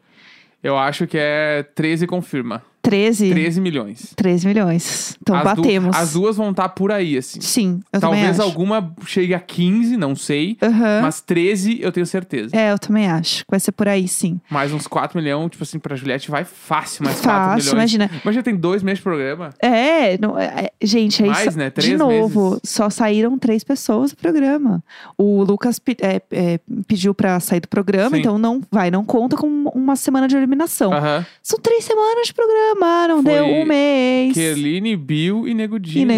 Eu 0.61 0.77
acho 0.77 1.05
que 1.07 1.17
é 1.19 1.63
13 1.75 2.07
confirma. 2.07 2.61
13? 2.83 3.29
13 3.31 3.61
milhões. 3.61 4.13
13 4.15 4.45
milhões. 4.45 5.17
Então 5.21 5.35
As 5.37 5.41
du- 5.41 5.47
batemos. 5.63 5.95
as 5.95 6.13
duas 6.13 6.35
vão 6.35 6.51
estar 6.51 6.67
por 6.69 6.91
aí, 6.91 7.17
assim. 7.17 7.39
Sim, 7.39 7.79
eu 7.93 8.01
Talvez 8.01 8.39
alguma 8.41 8.93
chegue 9.05 9.33
a 9.33 9.39
15, 9.39 9.95
não 9.95 10.15
sei. 10.17 10.57
Aham. 10.61 10.99
Mas 11.01 11.21
13 11.21 11.79
eu 11.81 11.91
tenho 11.93 12.05
certeza. 12.05 12.55
É, 12.55 12.71
eu 12.73 12.77
também 12.77 13.07
acho. 13.07 13.45
Vai 13.49 13.59
ser 13.61 13.71
por 13.71 13.87
aí, 13.87 14.05
sim. 14.07 14.37
Mais 14.51 14.73
uns 14.73 14.85
4 14.85 15.17
milhões, 15.17 15.49
tipo 15.51 15.63
assim, 15.63 15.79
pra 15.79 15.95
Juliette 15.95 16.29
vai 16.29 16.43
fácil, 16.43 17.05
mais 17.05 17.21
4 17.21 17.31
Fácil, 17.53 17.71
milhões. 17.73 17.93
imagina. 17.93 18.21
Mas 18.23 18.35
já 18.35 18.43
tem 18.43 18.53
dois 18.55 18.83
meses 18.83 18.97
de 18.99 19.03
programa. 19.03 19.51
É, 19.61 20.17
não- 20.17 20.37
é, 20.37 20.69
gente, 20.83 21.23
aí 21.23 21.29
Mais, 21.29 21.55
né? 21.55 21.65
de 21.65 21.71
Três 21.71 21.97
novo, 21.99 22.45
meses. 22.51 22.61
só 22.65 22.89
saíram 22.89 23.37
três 23.37 23.63
pessoas 23.63 24.11
do 24.11 24.17
programa. 24.17 24.83
O 25.17 25.43
Lucas 25.43 25.79
pe- 25.79 25.97
é, 26.01 26.21
é, 26.31 26.59
pediu 26.87 27.13
pra 27.13 27.39
sair 27.39 27.59
do 27.59 27.67
programa, 27.67 28.11
Sim. 28.15 28.19
então 28.21 28.37
não 28.37 28.61
vai, 28.71 28.91
não 28.91 29.03
conta 29.03 29.35
com 29.37 29.47
uma 29.73 29.95
semana 29.95 30.27
de 30.27 30.35
eliminação. 30.35 30.93
Aham. 30.93 31.25
São 31.41 31.59
três 31.59 31.83
semanas 31.83 32.27
de 32.27 32.33
programa, 32.33 33.07
não 33.07 33.23
Foi 33.23 33.33
deu 33.33 33.45
um 33.45 33.65
mês. 33.65 34.33
Kerline, 34.33 34.95
Bill 34.95 35.47
e 35.47 35.53
Nego 35.53 35.79
Di, 35.79 35.99
E 35.99 36.05
né? 36.05 36.15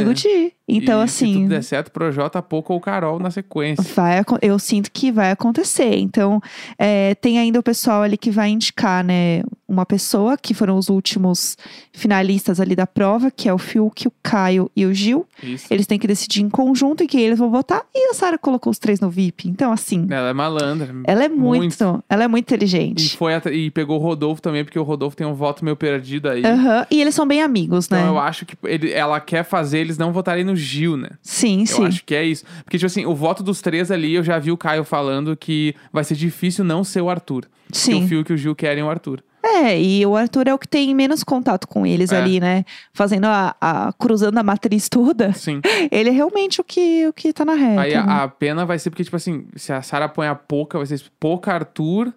Então, 0.67 1.03
E 1.03 1.07
Se 1.07 1.24
assim, 1.25 1.34
tudo 1.36 1.50
der 1.50 1.63
certo, 1.63 1.91
Projota, 1.91 2.41
Pouco 2.41 2.74
ou 2.74 2.79
Carol 2.81 3.19
na 3.19 3.29
sequência. 3.29 3.84
vai, 3.95 4.22
eu 4.41 4.57
sinto 4.57 4.89
que 4.91 5.12
vai 5.12 5.29
acontecer. 5.31 5.95
Então, 5.98 6.41
é, 6.77 7.13
tem 7.15 7.38
ainda 7.38 7.60
o 7.60 7.63
pessoal 7.63 8.01
ali 8.01 8.17
que 8.17 8.31
vai 8.31 8.50
indicar, 8.50 9.03
né, 9.03 9.43
uma 9.67 9.86
pessoa, 9.86 10.38
que 10.38 10.53
foram 10.53 10.77
os 10.77 10.89
últimos 10.89 11.55
finalistas 11.93 12.60
ali 12.60 12.75
da 12.75 12.86
prova, 12.88 13.29
que 13.31 13.48
é 13.48 13.53
o 13.53 13.57
Fiuk, 13.57 14.07
o 14.07 14.12
Caio 14.24 14.69
e 14.75 14.86
o 14.86 14.93
Gil. 14.93 15.25
Isso. 15.41 15.67
Eles 15.72 15.86
têm 15.88 16.00
que 16.00 16.07
decidir 16.07 16.41
em 16.41 16.50
conjunto 16.50 17.03
em 17.03 17.07
quem 17.07 17.22
eles 17.22 17.38
vão 17.39 17.50
votar. 17.51 17.84
E 17.93 18.10
a 18.10 18.13
Sara 18.13 18.38
colocou 18.38 18.72
os 18.72 18.79
três 18.79 19.00
no 19.00 19.10
VIP. 19.10 19.48
Então, 19.50 19.72
assim, 19.72 20.07
Ela 20.10 20.29
é 20.29 20.34
malandra. 20.34 20.93
ela 21.05 21.24
é 21.24 21.29
muito, 21.29 22.03
ela 22.10 22.24
é 22.24 22.27
muito 22.27 22.45
E, 22.45 22.55
inteligente. 22.55 23.17
foi 23.17 23.34
atra- 23.34 23.53
e 23.53 23.69
pegou 23.72 24.00
o 24.00 24.01
Rodolfo 24.03 24.41
também, 24.41 24.63
porque 24.63 24.79
o 24.79 24.84
Rodolfo 24.84 25.15
tem 25.15 25.25
um 25.27 25.34
voto 25.34 25.63
meio 25.63 25.75
perdido 25.75 26.29
aí. 26.29 26.43
Aham. 26.45 26.86
E 26.89 27.01
eles 27.01 27.13
são 27.15 27.27
bem 27.27 27.41
amigos, 27.41 27.86
Então 27.86 28.00
né? 28.00 28.07
eu 28.07 28.17
acho 28.19 28.45
que 28.45 28.55
ele- 28.65 28.91
ela 28.91 29.19
quer 29.19 29.43
fazer 29.43 29.79
eles 29.79 29.98
não 29.98 30.12
votarem 30.12 30.43
no 30.43 30.55
Gil, 30.56 30.98
né? 30.98 31.10
Sim, 31.22 31.62
Eu 31.62 31.66
sim. 31.68 31.86
acho 31.86 32.04
que 32.06 32.16
é 32.16 32.24
isso. 32.24 32.44
Porque, 32.64 32.78
tipo 32.78 32.86
assim, 32.88 33.06
o 33.06 33.14
voto 33.16 33.44
dos 33.44 33.62
três 33.62 33.92
ali, 33.92 34.14
eu 34.14 34.24
já 34.24 34.38
vi 34.40 34.52
o 34.52 34.58
Caio 34.58 34.84
falando 34.84 35.36
que 35.36 35.76
vai 35.92 36.04
ser 36.04 36.16
difícil 36.16 36.64
não 36.64 36.84
ser 36.84 37.02
o 37.02 37.10
Arthur. 37.10 37.46
Sim. 37.72 38.04
o 38.04 38.08
Fio 38.08 38.24
e 38.30 38.34
o 38.34 38.38
Gil 38.38 38.56
querem 38.56 38.84
o 38.84 38.90
Arthur. 38.90 39.24
É, 39.44 39.80
e 39.80 40.04
o 40.06 40.16
Arthur 40.16 40.48
é 40.48 40.54
o 40.54 40.58
que 40.58 40.68
tem 40.68 40.94
menos 40.96 41.24
contato 41.24 41.68
com 41.68 41.86
eles 41.86 42.12
É. 42.12 42.18
ali, 42.18 42.40
né? 42.40 42.66
Fazendo 42.94 43.26
a, 43.26 43.56
a- 43.62 43.94
cruzando 43.94 44.38
a 44.40 44.44
matriz 44.44 44.90
toda. 44.90 45.34
Sim. 45.34 45.62
Ele 45.92 46.10
é 46.10 46.12
realmente 46.12 46.60
o 46.60 46.64
que, 46.64 47.08
o 47.08 47.14
que 47.14 47.32
tá 47.32 47.46
na 47.46 47.54
reta. 47.54 47.82
Aí 47.82 47.92
né? 47.94 47.98
a, 48.00 48.24
a 48.24 48.28
pena 48.28 48.66
vai 48.66 48.80
ser 48.80 48.90
porque, 48.90 49.04
tipo 49.04 49.16
assim, 49.16 49.46
se 49.56 49.72
a 49.72 49.82
Sara 49.84 50.10
põe 50.10 50.26
a 50.28 50.34
Poca, 50.34 50.80
vai 50.80 50.88
ser 50.88 51.00
Poca 51.20 51.54
Arthur. 51.54 52.12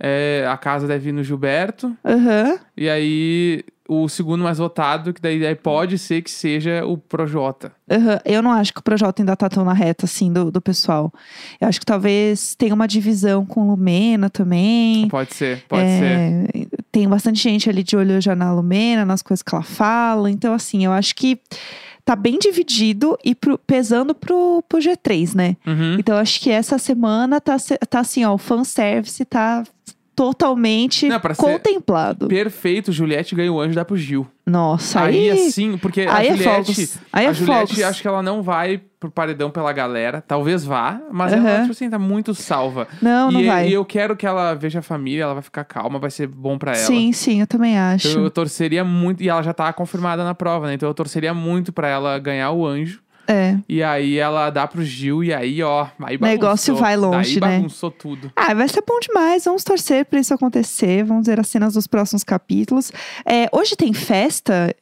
é, 0.00 0.46
a 0.48 0.56
casa 0.56 0.86
deve 0.86 1.10
ir 1.10 1.12
no 1.12 1.22
Gilberto. 1.22 1.94
Aham. 2.04 2.58
E 2.76 2.88
aí 2.88 3.62
o 3.88 4.08
segundo 4.08 4.42
mais 4.42 4.58
votado, 4.58 5.12
que 5.12 5.20
daí, 5.20 5.54
pode 5.54 5.98
ser 5.98 6.22
que 6.22 6.30
seja 6.30 6.84
o 6.86 6.96
Projota. 6.96 7.72
aham. 7.90 8.18
Eu 8.24 8.42
não 8.42 8.50
acho 8.50 8.72
que 8.72 8.80
o 8.80 8.82
Projota 8.82 9.20
ainda 9.20 9.36
tá 9.36 9.48
tão 9.48 9.64
na 9.64 9.72
reta, 9.74 10.06
assim, 10.06 10.32
do, 10.32 10.50
do 10.50 10.60
pessoal. 10.60 11.12
Eu 11.60 11.68
acho 11.68 11.78
que 11.80 11.86
talvez 11.86 12.54
tenha 12.54 12.74
uma 12.74 12.88
divisão 12.88 13.44
com 13.44 13.68
Lumena 13.68 14.30
também. 14.30 15.06
Pode 15.08 15.34
ser, 15.34 15.62
pode 15.68 15.82
É, 15.84 16.46
ser. 16.50 16.68
Tem 16.90 17.08
bastante 17.08 17.42
gente 17.42 17.68
ali 17.68 17.82
de 17.82 17.96
olho 17.96 18.20
já 18.20 18.34
na 18.34 18.52
Lumena, 18.52 19.04
nas 19.04 19.20
coisas 19.22 19.42
que 19.42 19.54
ela 19.54 19.64
fala. 19.64 20.30
Então, 20.30 20.54
assim, 20.54 20.84
eu 20.84 20.92
acho 20.92 21.14
que 21.14 21.38
tá 22.04 22.14
bem 22.14 22.38
dividido 22.38 23.18
e 23.24 23.34
pro- 23.34 23.58
pesando 23.58 24.14
pro, 24.14 24.62
pro 24.68 24.78
G3, 24.78 25.34
né? 25.34 25.56
Uhum. 25.66 25.96
Então, 25.98 26.16
acho 26.18 26.38
que 26.40 26.50
essa 26.50 26.78
semana 26.78 27.40
tá, 27.40 27.56
tá 27.88 28.00
assim, 28.00 28.24
ó, 28.24 28.34
o 28.34 28.38
fanservice 28.38 29.24
tá 29.24 29.64
totalmente 30.14 31.06
Não, 31.08 31.20
contemplado. 31.36 32.28
Perfeito, 32.28 32.92
Juliette 32.92 33.34
ganha 33.34 33.52
o 33.52 33.60
anjo 33.60 33.74
dá 33.74 33.84
pro 33.84 33.96
Gil. 33.96 34.26
Nossa, 34.46 35.00
Aí, 35.00 35.30
aí. 35.30 35.48
assim, 35.48 35.78
porque 35.78 36.02
aí 36.02 36.08
a 36.08 36.32
é 36.32 36.36
Juliette. 36.36 36.74
fogos. 36.74 36.98
Aí 37.12 37.24
é 37.24 37.28
a 37.28 37.32
Juliette, 37.32 37.74
fogos. 37.74 37.82
acho 37.84 38.02
que 38.02 38.08
ela 38.08 38.22
não 38.22 38.42
vai 38.42 38.80
pro 39.00 39.10
paredão 39.10 39.50
pela 39.50 39.72
galera. 39.72 40.22
Talvez 40.26 40.64
vá, 40.64 41.00
mas 41.10 41.32
Aham. 41.32 41.48
ela, 41.48 41.60
tipo 41.60 41.72
assim, 41.72 41.88
tá 41.88 41.98
muito 41.98 42.34
salva. 42.34 42.86
Não, 43.00 43.30
não 43.30 43.40
e, 43.40 43.46
vai. 43.46 43.68
e 43.68 43.72
eu 43.72 43.84
quero 43.84 44.14
que 44.16 44.26
ela 44.26 44.54
veja 44.54 44.80
a 44.80 44.82
família, 44.82 45.22
ela 45.24 45.34
vai 45.34 45.42
ficar 45.42 45.64
calma, 45.64 45.98
vai 45.98 46.10
ser 46.10 46.26
bom 46.26 46.58
pra 46.58 46.72
ela. 46.72 46.80
Sim, 46.86 47.12
sim, 47.12 47.40
eu 47.40 47.46
também 47.46 47.78
acho. 47.78 48.08
Então 48.08 48.22
eu 48.22 48.30
torceria 48.30 48.84
muito. 48.84 49.22
E 49.22 49.28
ela 49.28 49.42
já 49.42 49.52
tá 49.54 49.72
confirmada 49.72 50.22
na 50.24 50.34
prova, 50.34 50.66
né? 50.66 50.74
Então 50.74 50.88
eu 50.88 50.94
torceria 50.94 51.32
muito 51.32 51.72
pra 51.72 51.88
ela 51.88 52.18
ganhar 52.18 52.50
o 52.50 52.66
anjo. 52.66 53.02
É. 53.26 53.56
E 53.68 53.82
aí 53.82 54.18
ela 54.18 54.50
dá 54.50 54.66
pro 54.66 54.84
Gil, 54.84 55.24
e 55.24 55.32
aí, 55.32 55.62
ó, 55.62 55.86
aí 56.02 56.18
bagunçou. 56.18 56.28
Negócio 56.28 56.76
vai 56.76 56.96
longe, 56.96 57.40
Daí 57.40 57.50
né? 57.50 57.56
bagunçou 57.58 57.90
tudo. 57.90 58.30
Ah, 58.36 58.52
vai 58.54 58.68
ser 58.68 58.82
bom 58.86 58.98
demais. 59.00 59.44
Vamos 59.44 59.64
torcer 59.64 60.04
pra 60.04 60.20
isso 60.20 60.34
acontecer. 60.34 61.04
Vamos 61.04 61.26
ver 61.26 61.40
as 61.40 61.48
cenas 61.48 61.74
dos 61.74 61.86
próximos 61.86 62.22
capítulos. 62.22 62.92
É, 63.24 63.48
hoje 63.52 63.76
tem 63.76 63.92
festa. 63.92 64.74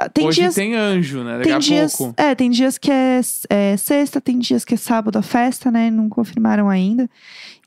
Ah, 0.00 0.08
Tem 0.08 0.26
Hoje 0.28 0.42
dias. 0.42 0.54
tem 0.54 0.76
anjo, 0.76 1.24
né? 1.24 1.32
Daqui 1.38 1.44
Tem 1.44 1.52
a 1.54 1.58
dias, 1.58 1.96
pouco. 1.96 2.14
é, 2.16 2.32
tem 2.32 2.48
dias 2.50 2.78
que 2.78 2.88
é, 2.88 3.20
é 3.50 3.76
sexta, 3.76 4.20
tem 4.20 4.38
dias 4.38 4.64
que 4.64 4.74
é 4.74 4.76
sábado 4.76 5.18
a 5.18 5.22
festa, 5.22 5.72
né? 5.72 5.90
Não 5.90 6.08
confirmaram 6.08 6.68
ainda. 6.68 7.10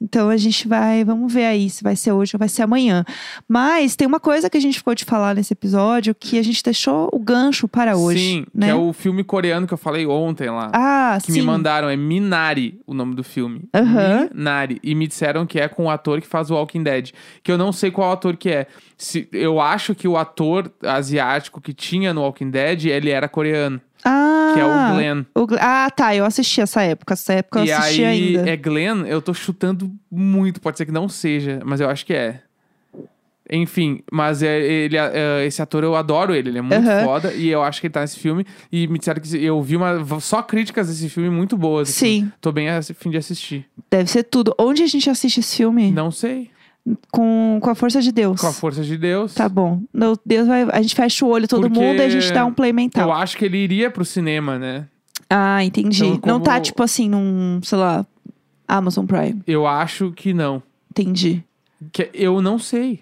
Então 0.01 0.29
a 0.29 0.37
gente 0.37 0.67
vai, 0.67 1.03
vamos 1.03 1.31
ver 1.31 1.45
aí 1.45 1.69
se 1.69 1.83
vai 1.83 1.95
ser 1.95 2.11
hoje 2.11 2.35
ou 2.35 2.39
vai 2.39 2.49
ser 2.49 2.63
amanhã. 2.63 3.05
Mas 3.47 3.95
tem 3.95 4.07
uma 4.07 4.19
coisa 4.19 4.49
que 4.49 4.57
a 4.57 4.61
gente 4.61 4.79
ficou 4.79 4.95
de 4.95 5.05
falar 5.05 5.35
nesse 5.35 5.53
episódio 5.53 6.15
que 6.15 6.39
a 6.39 6.43
gente 6.43 6.63
deixou 6.63 7.09
o 7.13 7.19
gancho 7.19 7.67
para 7.67 7.95
hoje, 7.95 8.19
Sim, 8.19 8.45
né? 8.53 8.67
que 8.67 8.71
é 8.71 8.75
o 8.75 8.91
filme 8.93 9.23
coreano 9.23 9.67
que 9.67 9.73
eu 9.73 9.77
falei 9.77 10.05
ontem 10.07 10.49
lá. 10.49 10.71
Ah, 10.73 11.19
que 11.23 11.31
sim. 11.31 11.39
me 11.39 11.45
mandaram, 11.45 11.89
é 11.89 11.95
Minari 11.95 12.81
o 12.87 12.93
nome 12.93 13.15
do 13.15 13.23
filme. 13.23 13.63
Aham. 13.73 14.29
Minari. 14.33 14.79
E 14.83 14.95
me 14.95 15.07
disseram 15.07 15.45
que 15.45 15.59
é 15.59 15.67
com 15.67 15.85
o 15.85 15.89
ator 15.89 16.19
que 16.19 16.27
faz 16.27 16.49
o 16.49 16.55
Walking 16.55 16.83
Dead. 16.83 17.11
Que 17.43 17.51
eu 17.51 17.57
não 17.57 17.71
sei 17.71 17.91
qual 17.91 18.11
ator 18.11 18.35
que 18.35 18.49
é. 18.49 18.67
Se, 18.97 19.27
eu 19.31 19.59
acho 19.59 19.93
que 19.93 20.07
o 20.07 20.17
ator 20.17 20.71
asiático 20.83 21.61
que 21.61 21.73
tinha 21.73 22.13
no 22.13 22.21
Walking 22.21 22.49
Dead, 22.49 22.85
ele 22.85 23.09
era 23.09 23.27
coreano. 23.27 23.79
Ah, 24.03 24.51
Que 24.53 24.59
é 24.59 24.65
o 24.65 24.95
Glenn. 24.95 25.23
o 25.35 25.47
Glenn. 25.47 25.59
Ah, 25.61 25.89
tá. 25.89 26.15
Eu 26.15 26.25
assisti 26.25 26.61
essa 26.61 26.81
época. 26.81 27.13
Essa 27.13 27.33
época 27.33 27.59
eu 27.59 27.65
e 27.65 27.71
assisti 27.71 28.03
aí, 28.03 28.37
ainda. 28.37 28.49
é 28.49 28.55
Glenn, 28.57 29.05
eu 29.05 29.21
tô 29.21 29.33
chutando 29.33 29.91
muito. 30.09 30.59
Pode 30.61 30.77
ser 30.77 30.85
que 30.85 30.91
não 30.91 31.07
seja, 31.09 31.61
mas 31.65 31.79
eu 31.81 31.89
acho 31.89 32.05
que 32.05 32.13
é. 32.13 32.41
Enfim, 33.53 34.01
mas 34.09 34.41
é, 34.41 34.61
ele, 34.61 34.95
é, 34.95 35.45
esse 35.45 35.61
ator 35.61 35.83
eu 35.83 35.93
adoro 35.93 36.33
ele, 36.33 36.49
ele 36.49 36.59
é 36.59 36.61
muito 36.61 36.87
foda 37.03 37.33
e 37.33 37.49
eu 37.49 37.61
acho 37.61 37.81
que 37.81 37.87
ele 37.87 37.93
tá 37.93 37.99
nesse 37.99 38.17
filme. 38.17 38.45
E 38.71 38.87
me 38.87 38.97
disseram 38.97 39.19
que 39.21 39.43
eu 39.43 39.61
vi 39.61 39.75
uma, 39.75 40.05
só 40.21 40.41
críticas 40.41 40.87
desse 40.87 41.09
filme 41.09 41.29
muito 41.29 41.57
boas. 41.57 41.89
assim. 41.89 42.21
Sim, 42.21 42.31
Tô 42.39 42.49
bem 42.51 42.69
a 42.69 42.81
fim 42.81 43.09
de 43.09 43.17
assistir. 43.17 43.65
deve 43.89 44.09
ser 44.09 44.23
tudo. 44.23 44.55
Onde 44.57 44.83
a 44.83 44.87
gente 44.87 45.09
assiste 45.09 45.41
esse 45.41 45.57
filme? 45.57 45.91
Não 45.91 46.11
sei. 46.11 46.49
Com, 47.11 47.59
com 47.61 47.69
a 47.69 47.75
força 47.75 48.01
de 48.01 48.11
Deus. 48.11 48.41
Com 48.41 48.47
a 48.47 48.53
força 48.53 48.83
de 48.83 48.97
Deus. 48.97 49.33
Tá 49.35 49.47
bom. 49.47 49.81
Deus 50.25 50.47
vai. 50.47 50.63
A 50.71 50.81
gente 50.81 50.95
fecha 50.95 51.23
o 51.25 51.29
olho 51.29 51.47
todo 51.47 51.69
Porque 51.69 51.79
mundo 51.79 51.99
e 51.99 52.01
a 52.05 52.09
gente 52.09 52.31
dá 52.33 52.45
um 52.45 52.53
play 52.53 52.73
mental. 52.73 53.07
Eu 53.07 53.13
acho 53.13 53.37
que 53.37 53.45
ele 53.45 53.57
iria 53.57 53.91
pro 53.91 54.03
cinema, 54.03 54.57
né? 54.57 54.87
Ah, 55.29 55.63
entendi. 55.63 56.05
Então, 56.05 56.33
Não 56.33 56.41
tá, 56.41 56.53
como- 56.53 56.63
tipo 56.63 56.83
assim, 56.83 57.07
num, 57.07 57.59
sei 57.63 57.77
lá, 57.77 58.05
Amazon 58.67 59.05
Prime. 59.05 59.41
Eu 59.45 59.67
acho 59.67 60.11
que 60.11 60.33
não. 60.33 60.61
Entendi. 60.89 61.43
Que 61.91 62.09
eu 62.13 62.41
não 62.41 62.57
sei. 62.59 62.99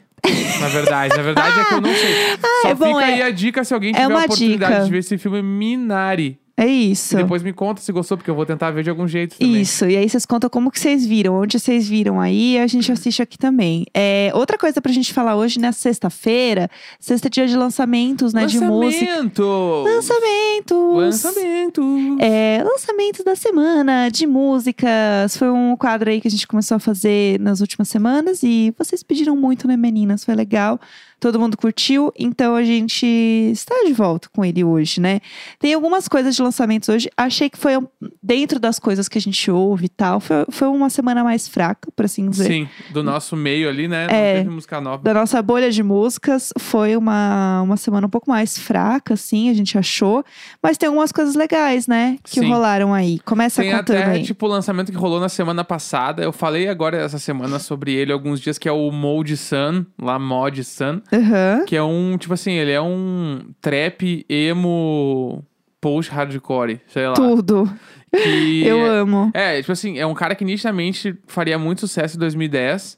Na 0.60 0.68
verdade, 0.68 1.16
na 1.16 1.24
verdade 1.24 1.60
é 1.60 1.64
que 1.64 1.74
eu 1.76 1.82
não 1.82 1.94
sei. 1.94 2.14
Só 2.62 2.70
é 2.70 2.76
bom, 2.76 2.86
fica 2.88 3.02
é- 3.02 3.14
aí 3.14 3.22
a 3.22 3.32
dica 3.32 3.64
se 3.64 3.74
alguém 3.74 3.92
é 3.92 3.94
tiver 3.94 4.04
a 4.04 4.08
uma 4.10 4.26
oportunidade 4.26 4.74
dica. 4.74 4.86
de 4.86 4.92
ver 4.92 4.98
esse 4.98 5.18
filme 5.18 5.42
Minari. 5.42 6.38
É 6.60 6.68
isso. 6.68 7.14
E 7.14 7.24
depois 7.24 7.42
me 7.42 7.54
conta 7.54 7.82
se 7.82 7.90
gostou, 7.90 8.18
porque 8.18 8.30
eu 8.30 8.36
vou 8.36 8.46
tentar 8.46 8.70
ver 8.72 8.84
de 8.84 8.90
algum 8.90 9.08
jeito 9.08 9.38
também. 9.38 9.62
Isso, 9.62 9.86
e 9.86 9.96
aí 9.96 10.10
vocês 10.10 10.26
contam 10.26 10.50
como 10.50 10.70
que 10.70 10.78
vocês 10.78 11.06
viram, 11.06 11.36
onde 11.36 11.58
vocês 11.58 11.88
viram 11.88 12.20
aí, 12.20 12.60
a 12.60 12.68
gente 12.68 12.92
assiste 12.92 13.22
aqui 13.22 13.38
também. 13.38 13.86
É, 13.94 14.30
outra 14.34 14.58
coisa 14.58 14.82
pra 14.82 14.92
gente 14.92 15.14
falar 15.14 15.38
hoje, 15.38 15.58
nessa 15.58 15.80
sexta-feira, 15.80 16.70
sexta 17.00 17.28
é 17.28 17.30
dia 17.30 17.48
de 17.48 17.56
lançamentos, 17.56 18.34
né, 18.34 18.46
de 18.46 18.60
música. 18.60 19.06
Lançamento! 19.06 19.84
Lançamentos! 19.86 20.98
Lançamento! 20.98 22.18
É, 22.20 22.62
lançamentos 22.62 23.24
da 23.24 23.38
semana 23.38 24.10
de 24.10 24.28
músicas. 24.28 25.38
Foi 25.38 25.50
um 25.50 25.78
quadro 25.78 26.10
aí 26.10 26.20
que 26.20 26.28
a 26.28 26.32
gente 26.32 26.46
começou 26.46 26.76
a 26.76 26.80
fazer 26.80 27.40
nas 27.40 27.62
últimas 27.62 27.88
semanas 27.88 28.44
e 28.44 28.74
vocês 28.78 29.02
pediram 29.02 29.36
muito, 29.38 29.66
né, 29.66 29.78
meninas? 29.78 30.26
Foi 30.26 30.36
legal. 30.36 30.78
Todo 31.20 31.38
mundo 31.38 31.58
curtiu, 31.58 32.14
então 32.18 32.56
a 32.56 32.64
gente 32.64 33.06
está 33.52 33.76
de 33.86 33.92
volta 33.92 34.30
com 34.34 34.44
ele 34.46 34.64
hoje, 34.64 35.02
né? 35.02 35.20
Tem 35.60 35.74
algumas 35.74 36.08
coisas 36.08 36.34
de 36.34 36.42
lançamentos 36.50 36.90
hoje. 36.90 37.10
Achei 37.16 37.50
que 37.50 37.58
foi 37.58 37.74
dentro 38.22 38.60
das 38.60 38.80
coisas 38.80 39.08
que 39.08 39.18
a 39.18 39.22
gente 39.22 39.50
ouve 39.52 39.86
e 39.86 39.90
tal. 39.90 40.20
Foi, 40.20 40.46
foi 40.50 40.68
uma 40.68 40.90
semana 40.90 41.24
mais 41.24 41.48
fraca, 41.48 41.90
por 41.96 42.06
assim 42.06 42.30
dizer. 42.30 42.46
Sim, 42.48 42.70
do 42.92 43.04
nosso 43.04 43.36
meio 43.36 43.70
ali, 43.70 43.88
né? 43.88 44.08
Não 44.08 44.14
É. 44.14 44.34
teve 44.40 44.50
música 44.50 44.82
nova. 44.82 45.04
Da 45.04 45.14
nossa 45.14 45.42
bolha 45.42 45.70
de 45.72 45.84
músicas, 45.84 46.52
foi 46.58 46.96
uma, 46.98 47.62
uma 47.62 47.78
semana 47.78 48.08
um 48.08 48.10
pouco 48.10 48.30
mais 48.30 48.58
fraca, 48.58 49.14
assim, 49.14 49.50
a 49.50 49.54
gente 49.54 49.78
achou. 49.78 50.24
Mas 50.62 50.78
tem 50.78 50.88
algumas 50.88 51.12
coisas 51.12 51.36
legais, 51.36 51.88
né? 51.88 52.18
Que 52.24 52.40
Sim. 52.40 52.50
rolaram 52.50 52.94
aí. 52.94 53.20
Começa 53.20 53.62
Tem 53.62 53.72
contando 53.72 53.98
até, 53.98 54.12
aí. 54.12 54.24
tipo, 54.24 54.46
o 54.46 54.50
lançamento 54.50 54.92
que 54.92 54.98
rolou 54.98 55.20
na 55.20 55.30
semana 55.30 55.64
passada. 55.64 56.24
Eu 56.24 56.32
falei 56.34 56.68
agora 56.68 56.98
essa 56.98 57.20
semana 57.20 57.60
sobre 57.60 57.94
ele 57.94 58.12
alguns 58.12 58.40
dias, 58.40 58.58
que 58.58 58.68
é 58.68 58.72
o 58.72 58.92
Mode 58.92 59.38
Sun, 59.38 59.86
lá 60.02 60.18
Mod 60.18 60.64
Sun. 60.64 61.02
Aham. 61.14 61.64
Que 61.66 61.76
é 61.76 61.84
um, 61.84 62.18
tipo 62.18 62.34
assim, 62.34 62.52
ele 62.54 62.72
é 62.72 62.82
um 62.82 63.42
trap 63.62 64.26
emo 64.30 65.44
post-hardcore, 65.82 66.80
sei 66.88 67.08
lá. 67.08 67.14
Tudo. 67.14 67.70
Que 68.16 68.64
Eu 68.66 68.80
é, 68.80 68.90
amo. 69.00 69.32
é, 69.34 69.60
tipo 69.60 69.72
assim, 69.72 69.98
é 70.00 70.06
um 70.06 70.14
cara 70.14 70.36
que 70.36 70.44
nitidamente 70.46 71.16
faria 71.28 71.58
muito 71.60 71.82
sucesso 71.82 72.18
em 72.18 72.20
2010. 72.20 72.98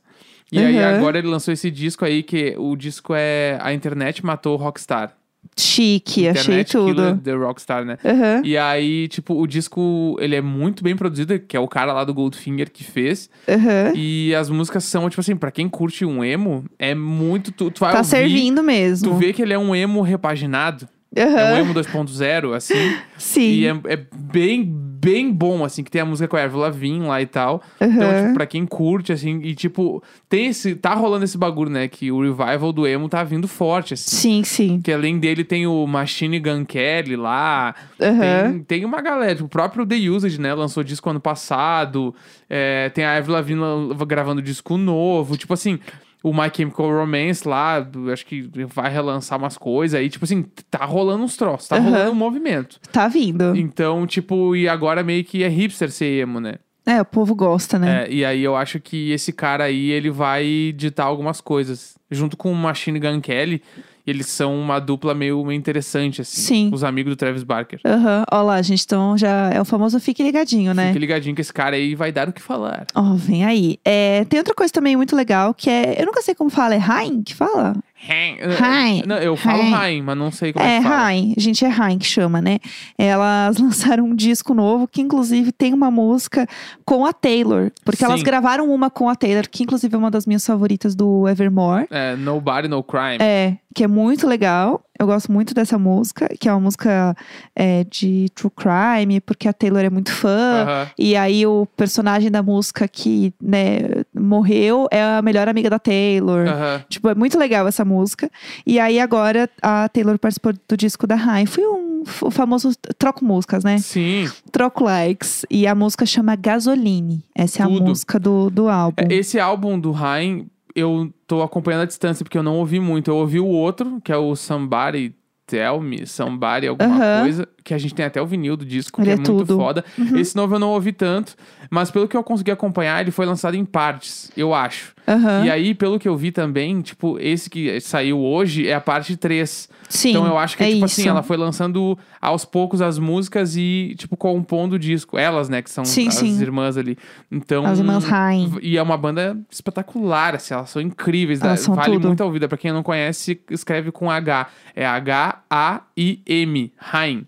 E 0.52 0.60
aí 0.60 0.78
Uhum. 0.78 0.86
agora 0.98 1.18
ele 1.18 1.28
lançou 1.28 1.54
esse 1.54 1.72
disco 1.72 2.04
aí, 2.04 2.24
que 2.24 2.56
o 2.58 2.76
disco 2.76 3.14
é 3.16 3.58
A 3.62 3.74
Internet 3.74 4.26
Matou 4.26 4.54
o 4.54 4.58
Rockstar. 4.58 5.14
Chique, 5.58 6.28
achei 6.28 6.42
Internet 6.62 6.72
Killer 6.72 6.96
tudo. 6.96 7.18
The 7.24 7.34
Rockstar, 7.34 7.84
né? 7.84 7.98
Aham, 8.06 8.42
E 8.46 8.58
aí, 8.58 9.08
tipo, 9.08 9.34
o 9.34 9.48
disco, 9.48 10.16
ele 10.20 10.36
é 10.36 10.42
muito 10.42 10.84
bem 10.84 10.96
produzido, 10.96 11.38
que 11.40 11.58
é 11.58 11.60
o 11.60 11.68
cara 11.68 11.92
lá 11.94 12.04
do 12.04 12.14
Goldfinger 12.14 12.70
que 12.72 12.84
fez. 12.84 13.30
aham. 13.50 13.94
E 13.96 14.36
as 14.36 14.50
músicas 14.50 14.84
são, 14.84 15.10
tipo 15.10 15.20
assim, 15.22 15.36
pra 15.36 15.52
quem 15.52 15.68
curte 15.68 16.06
um 16.06 16.24
emo, 16.24 16.64
é 16.78 16.94
muito... 16.94 17.52
Tu, 17.52 17.72
tu 17.72 17.80
vai 17.80 17.92
Tá 17.92 17.98
ouvir, 18.00 18.10
servindo 18.10 18.58
Tu 18.62 18.64
mesmo. 18.66 19.18
vê 19.18 19.34
que 19.34 19.42
ele 19.42 19.54
é 19.54 19.58
um 19.60 19.74
emo 19.76 20.02
repaginado. 20.02 20.88
É 21.14 21.26
um 21.54 21.58
emo 21.58 21.74
2.0, 21.74 22.54
assim. 22.56 22.96
Sim. 23.18 23.42
E 23.42 23.68
é, 23.68 23.72
é 23.90 24.00
bem, 24.16 24.64
bem 24.66 25.30
bom, 25.30 25.66
assim, 25.66 25.84
que 25.84 25.92
tem 25.92 26.02
a 26.02 26.06
música 26.06 26.26
com 26.28 26.38
a 26.38 26.44
Avril 26.44 26.62
Lavigne 26.62 27.06
lá 27.06 27.22
e 27.22 27.26
tal. 27.26 27.62
Então, 27.82 28.10
Aham. 28.10 28.22
tipo, 28.24 28.34
pra 28.36 28.46
quem 28.46 28.66
curte, 28.66 29.12
assim, 29.12 29.42
e 29.44 29.54
tipo, 29.54 30.02
tem 30.30 30.46
esse. 30.48 30.74
Tá 30.74 30.94
rolando 30.94 31.26
esse 31.26 31.38
bagulho, 31.38 31.70
né? 31.70 31.90
Que 31.90 32.12
o 32.14 32.22
revival 32.22 32.72
do 32.72 32.88
emo 32.88 33.10
tá 33.10 33.24
vindo 33.26 33.46
forte, 33.46 33.94
assim. 33.94 34.16
Sim, 34.16 34.44
sim. 34.46 34.82
Que 34.82 34.94
além 34.94 35.20
dele 35.20 35.44
tem 35.44 35.68
o 35.68 35.86
Machine 35.86 36.40
Gun 36.40 36.64
Kelly 36.64 37.18
lá. 37.18 37.76
Aham. 38.02 38.52
Tem, 38.52 38.64
tem 38.80 38.86
uma 38.86 39.02
galera. 39.02 39.34
Tipo, 39.36 39.48
o 39.48 39.50
próprio 39.50 39.86
The 39.86 39.96
Used, 40.10 40.40
né? 40.40 40.54
Lançou 40.54 40.82
disco 40.82 41.10
ano 41.10 41.20
passado. 41.20 42.16
É, 42.50 42.90
tem 42.90 43.04
a 43.04 43.18
Avril 43.18 43.34
Lavigne 43.34 43.60
la- 43.60 44.06
gravando 44.06 44.42
disco 44.42 44.78
novo. 44.78 45.36
Tipo 45.36 45.54
assim. 45.54 45.78
O 46.24 46.32
My 46.34 46.52
Chemical 46.56 46.88
Romance 46.92 47.48
lá, 47.48 47.80
do- 47.80 48.12
acho 48.12 48.26
que 48.26 48.50
vai 48.68 48.92
relançar 48.92 49.40
umas 49.40 49.58
coisas 49.58 50.00
aí. 50.00 50.10
Tipo 50.10 50.26
assim, 50.26 50.44
tá 50.70 50.86
rolando 50.86 51.24
uns 51.24 51.36
troços, 51.36 51.68
tá 51.68 51.78
Aham. 51.78 51.86
rolando 51.90 52.12
um 52.12 52.16
movimento. 52.16 52.80
Tá 52.92 53.08
vindo. 53.08 53.56
Então, 53.56 54.06
tipo, 54.06 54.56
e 54.56 54.70
agora 54.70 55.02
meio 55.04 55.24
que 55.24 55.44
é 55.44 55.48
hipster 55.48 55.90
ser 55.92 56.22
emo, 56.22 56.40
né? 56.40 56.56
É, 56.86 57.00
o 57.00 57.06
povo 57.06 57.36
gosta, 57.36 57.78
né? 57.78 58.04
É, 58.06 58.12
e 58.12 58.26
aí 58.26 58.44
eu 58.44 58.56
acho 58.56 58.80
que 58.80 59.12
esse 59.12 59.32
cara 59.32 59.64
aí, 59.66 59.92
ele 59.92 60.10
vai 60.10 60.74
ditar 60.76 61.06
algumas 61.06 61.40
coisas. 61.40 61.96
Junto 62.10 62.36
com 62.36 62.52
o 62.52 62.56
Machine 62.56 63.00
Gun 63.00 63.22
Kelly, 63.22 63.62
eles 64.06 64.28
são 64.28 64.60
uma 64.60 64.80
dupla 64.80 65.14
meio, 65.14 65.44
meio 65.46 65.58
interessante, 65.58 66.22
assim. 66.22 66.42
Sim. 66.42 66.72
Os 66.74 66.84
amigos 66.84 67.14
do 67.14 67.16
Travis 67.16 67.44
Barker. 67.44 67.80
Aham. 67.86 68.24
Ó 68.32 68.42
lá, 68.42 68.62
gente, 68.62 68.84
então 68.84 69.18
já 69.18 69.50
é 69.50 69.62
o 69.62 69.66
famoso 69.66 70.00
fique 70.00 70.24
ligadinho, 70.24 70.74
né? 70.74 70.88
Fique 70.88 71.00
ligadinho 71.00 71.36
que 71.36 71.42
esse 71.42 71.54
cara 71.54 71.76
aí 71.76 71.96
vai 71.96 72.12
dar 72.12 72.30
o 72.30 72.34
que 72.34 72.42
falar. 72.42 72.86
Ó, 72.96 73.14
vem 73.16 73.46
aí. 73.46 73.78
É, 73.86 74.26
tem 74.26 74.40
outra 74.40 74.54
coisa 74.54 74.72
também 74.72 74.96
muito 74.96 75.16
legal 75.16 75.54
que 75.54 75.70
é. 75.70 76.02
Eu 76.02 76.06
nunca 76.06 76.22
sei 76.22 76.36
como 76.36 76.50
fala, 76.50 76.76
é 76.76 76.78
Rain 76.78 77.22
que 77.24 77.36
fala? 77.36 77.76
Hein. 78.10 79.04
Não, 79.06 79.18
eu 79.18 79.36
falo 79.36 79.62
Hein. 79.62 79.76
Hein, 79.76 80.02
mas 80.02 80.18
não 80.18 80.32
sei 80.32 80.52
como 80.54 80.66
é, 80.66 80.76
É, 80.76 80.78
que 80.78 80.84
fala. 80.84 80.96
Rain. 80.96 81.34
Gente, 81.38 81.64
é 81.66 81.68
Rain 81.68 81.98
que 81.98 82.06
chama, 82.06 82.42
né? 82.42 82.58
Elas 82.98 83.58
lançaram 83.60 84.06
um 84.06 84.16
disco 84.16 84.54
novo 84.54 84.88
que, 84.88 85.02
inclusive, 85.02 85.52
tem 85.52 85.74
uma 85.74 85.92
música 85.92 86.48
com 86.86 87.06
a 87.06 87.14
Taylor. 87.14 87.72
Porque 87.86 88.04
elas 88.04 88.20
Sim. 88.20 88.26
gravaram 88.26 88.72
uma 88.74 88.90
com 88.90 89.08
a 89.08 89.16
Taylor, 89.16 89.48
que, 89.50 89.64
inclusive, 89.64 89.94
é 89.94 89.98
uma 89.98 90.12
das 90.12 90.26
minhas 90.26 90.46
favoritas 90.46 90.96
do 90.96 91.28
Evermore. 91.28 91.88
É, 91.92 92.16
Nobody, 92.16 92.68
No 92.68 92.84
Crime. 92.84 93.18
É, 93.20 93.58
que 93.74 93.84
é 93.84 93.88
muito 93.88 94.28
legal. 94.28 94.84
Eu 95.00 95.08
gosto 95.08 95.32
muito 95.32 95.54
dessa 95.54 95.80
música, 95.80 96.30
que 96.40 96.48
é 96.48 96.54
uma 96.54 96.60
música 96.60 97.16
é, 97.56 97.84
de 97.86 98.28
true 98.36 98.52
crime, 98.56 99.20
porque 99.20 99.48
a 99.48 99.54
Taylor 99.54 99.84
é 99.84 99.90
muito 99.90 100.12
fã. 100.14 100.64
Aham. 100.64 100.90
E 100.98 101.16
aí 101.16 101.46
o 101.48 101.66
personagem 101.76 102.30
da 102.30 102.44
música 102.44 102.88
que, 102.88 103.34
né, 103.42 103.80
morreu 104.22 104.88
é 104.92 105.02
a 105.02 105.22
melhor 105.22 105.48
amiga 105.50 105.70
da 105.70 105.80
Taylor. 105.80 106.48
Aham. 106.48 106.84
Tipo, 106.90 107.10
é 107.10 107.16
muito 107.16 107.38
legal 107.38 107.68
essa 107.68 107.84
música. 107.84 108.30
E 108.66 108.80
aí 108.80 109.00
agora 109.00 109.50
a 109.62 109.90
Taylor 109.90 110.18
participou 110.20 110.54
do 110.68 110.78
disco 110.78 111.08
da 111.08 111.16
Rai. 111.16 111.46
Foi 111.46 111.66
um 111.66 111.92
o 112.22 112.32
famoso 112.32 112.72
troco 112.98 113.24
músicas, 113.24 113.64
né? 113.64 113.78
Sim. 113.78 114.30
Troco 114.52 114.84
likes. 114.84 115.46
E 115.50 115.68
a 115.68 115.76
música 115.76 116.06
chama 116.06 116.36
Gasoline. 116.36 117.24
Essa 117.36 117.64
é 117.64 117.66
a 117.66 117.70
Tudo. 117.70 117.84
música 117.84 118.20
do, 118.20 118.50
do 118.50 118.70
álbum. 118.70 119.04
É, 119.08 119.14
Esse 119.14 119.40
álbum 119.40 119.80
do 119.80 119.92
Hein, 119.92 120.48
eu 120.76 121.14
tô 121.28 121.42
acompanhando 121.42 121.82
a 121.82 121.86
distância, 121.86 122.24
porque 122.24 122.38
eu 122.38 122.44
não 122.44 122.58
ouvi 122.58 122.80
muito. 122.80 123.12
Eu 123.12 123.18
ouvi 123.18 123.40
o 123.40 123.46
outro, 123.48 124.02
que 124.04 124.12
é 124.12 124.18
o 124.18 124.36
Somebody 124.36 125.14
Tell 125.52 125.82
Me, 125.82 126.08
Somebody 126.08 126.66
alguma 126.66 127.22
coisa, 127.24 127.46
que 127.62 127.74
a 127.74 127.78
gente 127.78 127.94
tem 127.94 128.06
até 128.06 128.22
o 128.22 128.26
vinil 128.26 128.56
do 128.56 128.64
disco, 128.64 129.02
Ele 129.02 129.06
que 129.06 129.10
é, 129.10 129.14
é 129.14 129.16
muito 129.18 129.46
tudo. 129.46 129.58
foda. 129.58 129.84
Uhum. 129.98 130.18
Esse 130.18 130.34
novo 130.34 130.56
eu 130.56 130.60
não 130.60 130.70
ouvi 130.70 130.94
tanto, 130.94 131.36
mas 131.70 131.92
pelo 131.92 132.08
que 132.08 132.16
eu 132.16 132.24
consegui 132.24 132.52
acompanhar, 132.52 133.02
ele 133.02 133.12
foi 133.12 133.26
lançado 133.26 133.56
em 133.56 133.66
partes, 133.66 134.32
eu 134.38 134.54
acho. 134.54 134.94
Aham. 135.14 135.46
E 135.46 135.50
aí, 135.52 135.74
pelo 135.74 136.00
que 136.00 136.08
eu 136.08 136.16
vi 136.16 136.32
também, 136.32 136.82
tipo, 136.82 137.18
esse 137.20 137.50
que 137.50 137.80
saiu 137.82 138.20
hoje 138.20 138.68
é 138.68 138.74
a 138.74 138.82
parte 138.82 139.16
3. 139.18 139.70
Sim. 139.90 140.10
Então 140.12 140.26
eu 140.26 140.38
acho 140.38 140.56
que, 140.56 140.64
é 140.64 140.68
tipo 140.68 140.86
isso. 140.86 141.02
assim, 141.02 141.10
ela 141.10 141.22
foi 141.22 141.36
lançando 141.38 141.98
aos 142.22 142.46
poucos 142.46 142.82
as 142.82 142.98
músicas 142.98 143.56
e, 143.58 143.94
tipo, 143.98 144.16
compondo 144.16 144.74
o 144.74 144.80
disco. 144.80 145.18
Elas, 145.18 145.50
né, 145.50 145.62
que 145.62 145.70
são 145.70 145.84
Sim, 145.84 146.08
as 146.08 146.14
sim. 146.16 146.42
irmãs 146.42 146.78
ali. 146.78 146.98
Então. 147.32 147.66
As 147.66 147.78
irmãs 147.80 148.04
Rain. 148.06 148.58
E 148.62 148.78
é 148.78 148.82
uma 148.82 148.98
banda 148.98 149.38
espetacular, 149.50 150.36
assim, 150.36 150.54
elas 150.54 150.70
são 150.70 150.82
incríveis. 150.82 151.42
Elas 151.42 151.60
dá- 151.60 151.66
são 151.66 151.76
vale 151.76 151.94
tudo. 151.94 152.08
muito 152.08 152.24
a 152.24 152.30
vida. 152.32 152.48
Pra 152.48 152.58
quem 152.58 152.72
não 152.72 152.84
conhece, 152.84 153.42
escreve 153.50 153.92
com 153.92 154.10
H. 154.10 154.48
É 154.76 154.86
H-A-I-M. 154.86 156.72
Rain. 156.78 157.26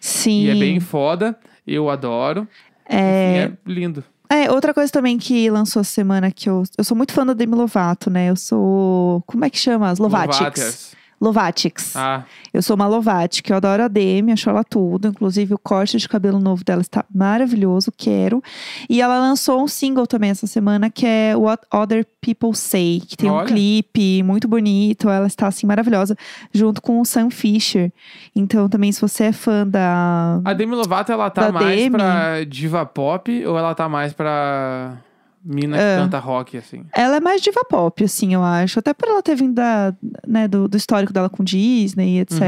Sim. 0.00 0.44
E 0.44 0.50
é 0.50 0.54
bem 0.54 0.80
foda. 0.80 1.36
Eu 1.66 1.88
adoro. 1.88 2.46
É, 2.88 3.44
Enfim, 3.44 3.56
é 3.68 3.72
lindo. 3.72 4.04
É, 4.32 4.50
outra 4.50 4.72
coisa 4.72 4.90
também 4.90 5.18
que 5.18 5.50
lançou 5.50 5.80
essa 5.80 5.92
semana 5.92 6.30
que 6.30 6.48
eu. 6.48 6.62
Eu 6.78 6.84
sou 6.84 6.96
muito 6.96 7.12
fã 7.12 7.26
da 7.26 7.34
Demi 7.34 7.54
Lovato, 7.54 8.08
né? 8.08 8.30
Eu 8.30 8.36
sou. 8.36 9.22
Como 9.26 9.44
é 9.44 9.50
que 9.50 9.58
chama? 9.58 9.90
As 9.90 9.98
Lovatics. 9.98 10.38
Lovaters. 10.38 11.01
Lovatics. 11.22 11.94
Ah, 11.96 12.24
Eu 12.52 12.60
sou 12.62 12.74
uma 12.74 12.88
Lovatic, 12.88 13.48
eu 13.48 13.56
adoro 13.56 13.84
a 13.84 13.88
Demi, 13.88 14.32
acho 14.32 14.50
ela 14.50 14.64
tudo. 14.64 15.06
Inclusive, 15.06 15.54
o 15.54 15.58
corte 15.58 15.96
de 15.96 16.08
cabelo 16.08 16.40
novo 16.40 16.64
dela 16.64 16.80
está 16.82 17.04
maravilhoso, 17.14 17.92
quero. 17.96 18.42
E 18.90 19.00
ela 19.00 19.20
lançou 19.20 19.62
um 19.62 19.68
single 19.68 20.04
também 20.06 20.30
essa 20.30 20.48
semana, 20.48 20.90
que 20.90 21.06
é 21.06 21.36
What 21.36 21.62
Other 21.72 22.04
People 22.20 22.54
Say, 22.56 23.00
que 23.06 23.16
tem 23.16 23.30
um 23.30 23.34
Olha. 23.34 23.46
clipe 23.46 24.20
muito 24.24 24.48
bonito. 24.48 25.08
Ela 25.08 25.28
está, 25.28 25.46
assim, 25.46 25.64
maravilhosa, 25.64 26.16
junto 26.52 26.82
com 26.82 27.00
o 27.00 27.04
Sam 27.04 27.30
Fisher. 27.30 27.92
Então, 28.34 28.68
também, 28.68 28.90
se 28.90 29.00
você 29.00 29.24
é 29.26 29.32
fã 29.32 29.64
da. 29.64 30.40
a 30.44 30.52
Demi 30.52 30.74
Lovato, 30.74 31.12
ela 31.12 31.30
tá 31.30 31.52
mais 31.52 31.76
Demi. 31.76 31.90
pra 31.96 32.42
diva 32.44 32.84
pop 32.84 33.46
ou 33.46 33.56
ela 33.56 33.74
tá 33.76 33.88
mais 33.88 34.12
pra 34.12 34.96
mina 35.44 35.76
que 35.76 35.82
É. 35.82 35.96
canta 35.96 36.18
rock, 36.18 36.56
assim? 36.56 36.84
Ela 36.94 37.16
é 37.16 37.20
mais 37.20 37.40
diva 37.40 37.64
pop, 37.68 38.04
assim, 38.04 38.34
eu 38.34 38.42
acho. 38.42 38.78
Até 38.78 38.92
por 38.94 39.08
ela 39.08 39.22
ter 39.22 39.34
vindo 39.34 39.54
da, 39.54 39.94
né, 40.26 40.46
do, 40.48 40.68
do 40.68 40.76
histórico 40.76 41.12
dela 41.12 41.28
com 41.28 41.42
Disney, 41.44 42.20
etc. 42.20 42.40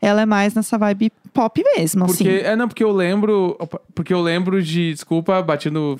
Ela 0.00 0.22
é 0.22 0.26
mais 0.26 0.54
nessa 0.54 0.76
vibe 0.78 1.12
pop 1.32 1.62
mesmo, 1.76 2.02
Uhum. 2.02 2.06
Porque, 2.08 2.28
assim. 2.28 2.38
é, 2.46 2.56
não, 2.56 2.66
porque 2.68 2.82
eu 2.84 2.90
lembro. 2.92 3.56
Porque 3.94 4.12
eu 4.12 4.20
lembro 4.20 4.62
de. 4.62 4.92
Desculpa, 4.92 5.40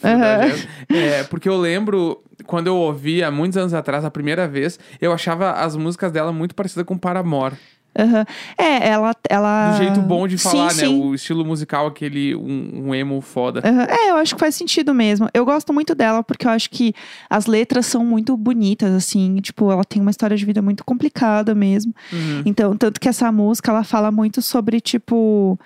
Aham. 0.04 0.48
Jéssica. 0.48 0.68
É, 0.90 1.24
porque 1.24 1.48
eu 1.48 1.56
lembro, 1.58 2.22
quando 2.46 2.66
eu 2.66 2.76
ouvi 2.76 3.22
há 3.22 3.30
muitos 3.30 3.56
anos 3.56 3.72
atrás, 3.74 4.04
a 4.04 4.10
primeira 4.10 4.48
vez, 4.48 4.78
eu 5.00 5.12
achava 5.12 5.52
as 5.52 5.76
músicas 5.76 6.10
dela 6.10 6.32
muito 6.32 6.54
parecidas 6.54 6.84
com 6.86 6.96
Paramore. 6.98 7.54
Aham. 7.98 8.24
É, 8.56 8.88
ela, 8.88 9.14
ela. 9.28 9.72
Do 9.72 9.76
jeito 9.78 10.00
bom 10.00 10.28
de 10.28 10.38
falar, 10.38 10.70
sim, 10.70 10.82
né? 10.82 10.88
Sim. 10.88 11.02
O 11.02 11.14
estilo 11.14 11.44
musical, 11.44 11.86
aquele. 11.86 12.34
Um, 12.36 12.88
um 12.88 12.94
emo 12.94 13.20
foda. 13.20 13.60
Aham. 13.64 13.86
É, 13.88 14.10
eu 14.10 14.16
acho 14.16 14.34
que 14.34 14.40
faz 14.40 14.54
sentido 14.54 14.94
mesmo. 14.94 15.28
Eu 15.34 15.44
gosto 15.44 15.72
muito 15.72 15.94
dela 15.94 16.22
porque 16.22 16.46
eu 16.46 16.50
acho 16.50 16.70
que 16.70 16.94
as 17.28 17.46
letras 17.46 17.86
são 17.86 18.04
muito 18.04 18.36
bonitas, 18.36 18.94
assim. 18.94 19.36
Tipo, 19.40 19.70
ela 19.72 19.84
tem 19.84 20.00
uma 20.00 20.10
história 20.10 20.36
de 20.36 20.44
vida 20.44 20.62
muito 20.62 20.84
complicada 20.84 21.54
mesmo. 21.54 21.92
Uhum. 22.12 22.42
Então, 22.46 22.76
tanto 22.76 23.00
que 23.00 23.08
essa 23.08 23.30
música, 23.32 23.70
ela 23.70 23.82
fala 23.82 24.12
muito 24.12 24.40
sobre, 24.40 24.80
tipo... 24.80 25.58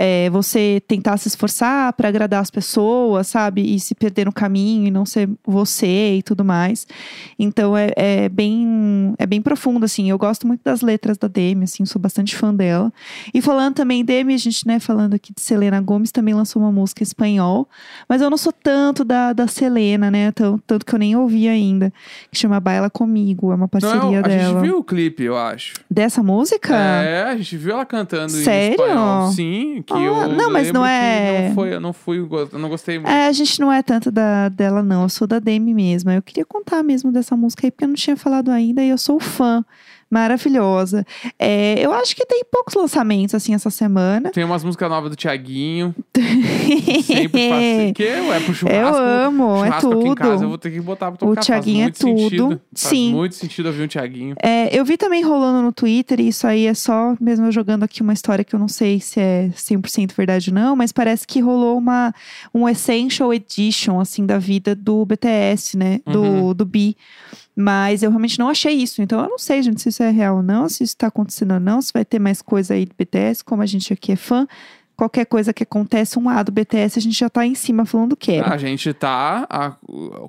é, 0.00 0.30
você 0.30 0.80
tentar 0.86 1.16
se 1.16 1.26
esforçar 1.26 1.92
pra 1.94 2.08
agradar 2.08 2.40
as 2.40 2.52
pessoas, 2.52 3.26
sabe? 3.26 3.74
E 3.74 3.80
se 3.80 3.96
perder 3.96 4.26
no 4.26 4.32
caminho 4.32 4.86
e 4.86 4.90
não 4.92 5.04
ser 5.04 5.28
você 5.44 6.18
e 6.18 6.22
tudo 6.22 6.44
mais. 6.44 6.86
Então, 7.36 7.76
é, 7.76 7.90
é 7.96 8.28
bem 8.28 9.12
é 9.18 9.26
bem 9.26 9.42
profundo, 9.42 9.84
assim. 9.84 10.08
Eu 10.08 10.16
gosto 10.16 10.46
muito 10.46 10.60
das 10.62 10.82
letras 10.82 11.18
da 11.18 11.26
Demi, 11.26 11.64
assim. 11.64 11.84
Sou 11.84 12.00
bastante 12.00 12.36
fã 12.36 12.54
dela. 12.54 12.92
E 13.34 13.42
falando 13.42 13.74
também 13.74 14.04
Demi, 14.04 14.34
a 14.34 14.38
gente, 14.38 14.64
né, 14.64 14.78
falando 14.78 15.14
aqui 15.14 15.34
de 15.34 15.40
Selena 15.40 15.80
Gomes, 15.80 16.12
também 16.12 16.32
lançou 16.32 16.62
uma 16.62 16.70
música 16.70 17.02
em 17.02 17.04
espanhol. 17.04 17.68
Mas 18.08 18.22
eu 18.22 18.30
não 18.30 18.36
sou 18.36 18.52
tanto 18.52 19.04
da, 19.04 19.32
da 19.32 19.48
Selena, 19.48 20.12
né? 20.12 20.30
Tanto, 20.30 20.62
tanto 20.64 20.86
que 20.86 20.94
eu 20.94 20.98
nem 21.00 21.16
ouvi 21.16 21.48
ainda. 21.48 21.92
Que 22.30 22.38
chama 22.38 22.60
Baila 22.60 22.88
Comigo. 22.88 23.50
É 23.50 23.56
uma 23.56 23.66
parceria 23.66 24.00
Não, 24.00 24.14
a 24.16 24.22
dela. 24.22 24.52
gente 24.54 24.60
viu 24.60 24.78
o 24.78 24.84
clipe, 24.84 25.24
eu 25.24 25.36
acho. 25.36 25.74
Dessa 25.90 26.22
música? 26.22 26.76
É, 26.76 27.24
a 27.24 27.36
gente 27.36 27.56
viu 27.56 27.72
ela 27.72 27.84
cantando 27.84 28.30
Sério? 28.30 28.68
em 28.68 28.80
espanhol. 28.80 29.32
Sim, 29.32 29.82
que 29.88 29.94
Ah, 29.94 30.02
eu 30.02 30.28
não, 30.28 30.50
mas 30.52 30.70
não 30.72 30.84
é- 30.86 31.48
Não 31.48 31.54
foi, 31.54 31.74
eu 31.74 31.80
não 31.80 31.92
fui, 31.92 32.18
eu 32.18 32.58
não 32.58 32.68
gostei 32.68 32.98
muito. 32.98 33.10
É, 33.10 33.26
a 33.26 33.32
gente 33.32 33.58
não 33.60 33.72
é 33.72 33.82
tanto 33.82 34.10
da, 34.10 34.48
dela, 34.48 34.82
não. 34.82 35.02
Eu 35.02 35.08
sou 35.08 35.26
da 35.26 35.38
Demi 35.38 35.74
mesmo. 35.74 36.10
Eu 36.10 36.22
queria 36.22 36.44
contar 36.44 36.82
mesmo 36.82 37.10
dessa 37.10 37.36
música 37.36 37.66
aí, 37.66 37.70
porque 37.70 37.84
eu 37.84 37.88
não 37.88 37.94
tinha 37.94 38.16
falado 38.16 38.50
ainda 38.50 38.82
e 38.82 38.88
eu 38.90 38.98
sou 38.98 39.18
fã. 39.18 39.64
Maravilhosa. 40.10 41.04
É, 41.38 41.74
eu 41.84 41.92
acho 41.92 42.16
que 42.16 42.24
tem 42.24 42.42
poucos 42.50 42.74
lançamentos, 42.74 43.34
assim, 43.34 43.54
essa 43.54 43.70
semana. 43.70 44.30
Tem 44.30 44.42
umas 44.44 44.64
músicas 44.64 44.88
novas 44.88 45.10
do 45.10 45.16
Thiaguinho. 45.16 45.94
Sempre 47.04 47.48
faço. 47.48 47.94
Que 47.94 48.02
é 48.04 48.40
pro 48.40 48.54
churrasco. 48.54 48.68
Eu 48.80 48.96
amo, 48.96 49.56
é 49.64 49.66
churrasco 49.66 49.92
aqui 49.92 50.08
em 50.08 50.14
casa, 50.14 50.30
eu 50.32 50.36
tudo. 50.38 50.48
vou 50.48 50.58
ter 50.58 50.70
que 50.70 50.80
botar 50.80 51.12
pra 51.12 51.26
O 51.26 51.30
tocar. 51.30 51.40
Thiaguinho 51.42 51.88
é 51.88 51.92
Faz 51.92 52.02
muito 52.04 52.20
tudo. 52.20 52.30
Sentido. 52.30 52.48
Faz 52.74 52.88
Sim. 52.90 53.12
muito 53.12 53.34
sentido 53.34 53.66
ouvir 53.66 53.82
um 53.82 53.88
Thiaguinho. 53.88 54.34
É, 54.42 54.76
eu 54.78 54.84
vi 54.84 54.96
também 54.96 55.22
rolando 55.22 55.62
no 55.62 55.72
Twitter, 55.72 56.20
e 56.20 56.28
isso 56.28 56.46
aí 56.46 56.66
é 56.66 56.74
só 56.74 57.14
mesmo 57.20 57.46
eu 57.46 57.52
jogando 57.52 57.82
aqui 57.82 58.02
uma 58.02 58.12
história 58.12 58.44
que 58.44 58.54
eu 58.54 58.58
não 58.58 58.68
sei 58.68 59.00
se 59.00 59.20
é 59.20 59.48
100% 59.54 60.12
verdade 60.16 60.50
ou 60.50 60.54
não, 60.54 60.74
mas 60.76 60.92
parece 60.92 61.26
que 61.26 61.40
rolou 61.40 61.76
uma, 61.76 62.14
um 62.54 62.68
Essential 62.68 63.32
Edition, 63.32 64.00
assim, 64.00 64.24
da 64.24 64.38
vida 64.38 64.74
do 64.74 65.04
BTS, 65.04 65.76
né? 65.76 66.00
Do, 66.06 66.22
Uhum. 66.22 66.54
do 66.54 66.64
B. 66.64 66.94
Mas 67.60 68.04
eu 68.04 68.10
realmente 68.10 68.38
não 68.38 68.48
achei 68.48 68.72
isso. 68.72 69.02
Então 69.02 69.20
eu 69.20 69.28
não 69.28 69.36
sei, 69.36 69.60
gente, 69.64 69.82
se 69.82 69.88
isso 69.88 70.00
é 70.00 70.10
real 70.10 70.36
ou 70.36 70.42
não, 70.44 70.68
se 70.68 70.84
isso 70.84 70.96
tá 70.96 71.08
acontecendo 71.08 71.54
ou 71.54 71.60
não, 71.60 71.82
se 71.82 71.92
vai 71.92 72.04
ter 72.04 72.20
mais 72.20 72.40
coisa 72.40 72.74
aí 72.74 72.86
do 72.86 72.94
BTS, 72.96 73.42
como 73.42 73.62
a 73.62 73.66
gente 73.66 73.92
aqui 73.92 74.12
é 74.12 74.16
fã. 74.16 74.46
Qualquer 74.96 75.26
coisa 75.26 75.52
que 75.52 75.64
aconteça, 75.64 76.20
um 76.20 76.28
A 76.28 76.40
do 76.44 76.52
BTS, 76.52 77.00
a 77.00 77.02
gente 77.02 77.18
já 77.18 77.28
tá 77.28 77.44
em 77.44 77.56
cima 77.56 77.84
falando 77.84 78.16
que 78.16 78.30
é. 78.30 78.40
A 78.40 78.56
gente 78.56 78.92
tá 78.92 79.44
há 79.50 79.72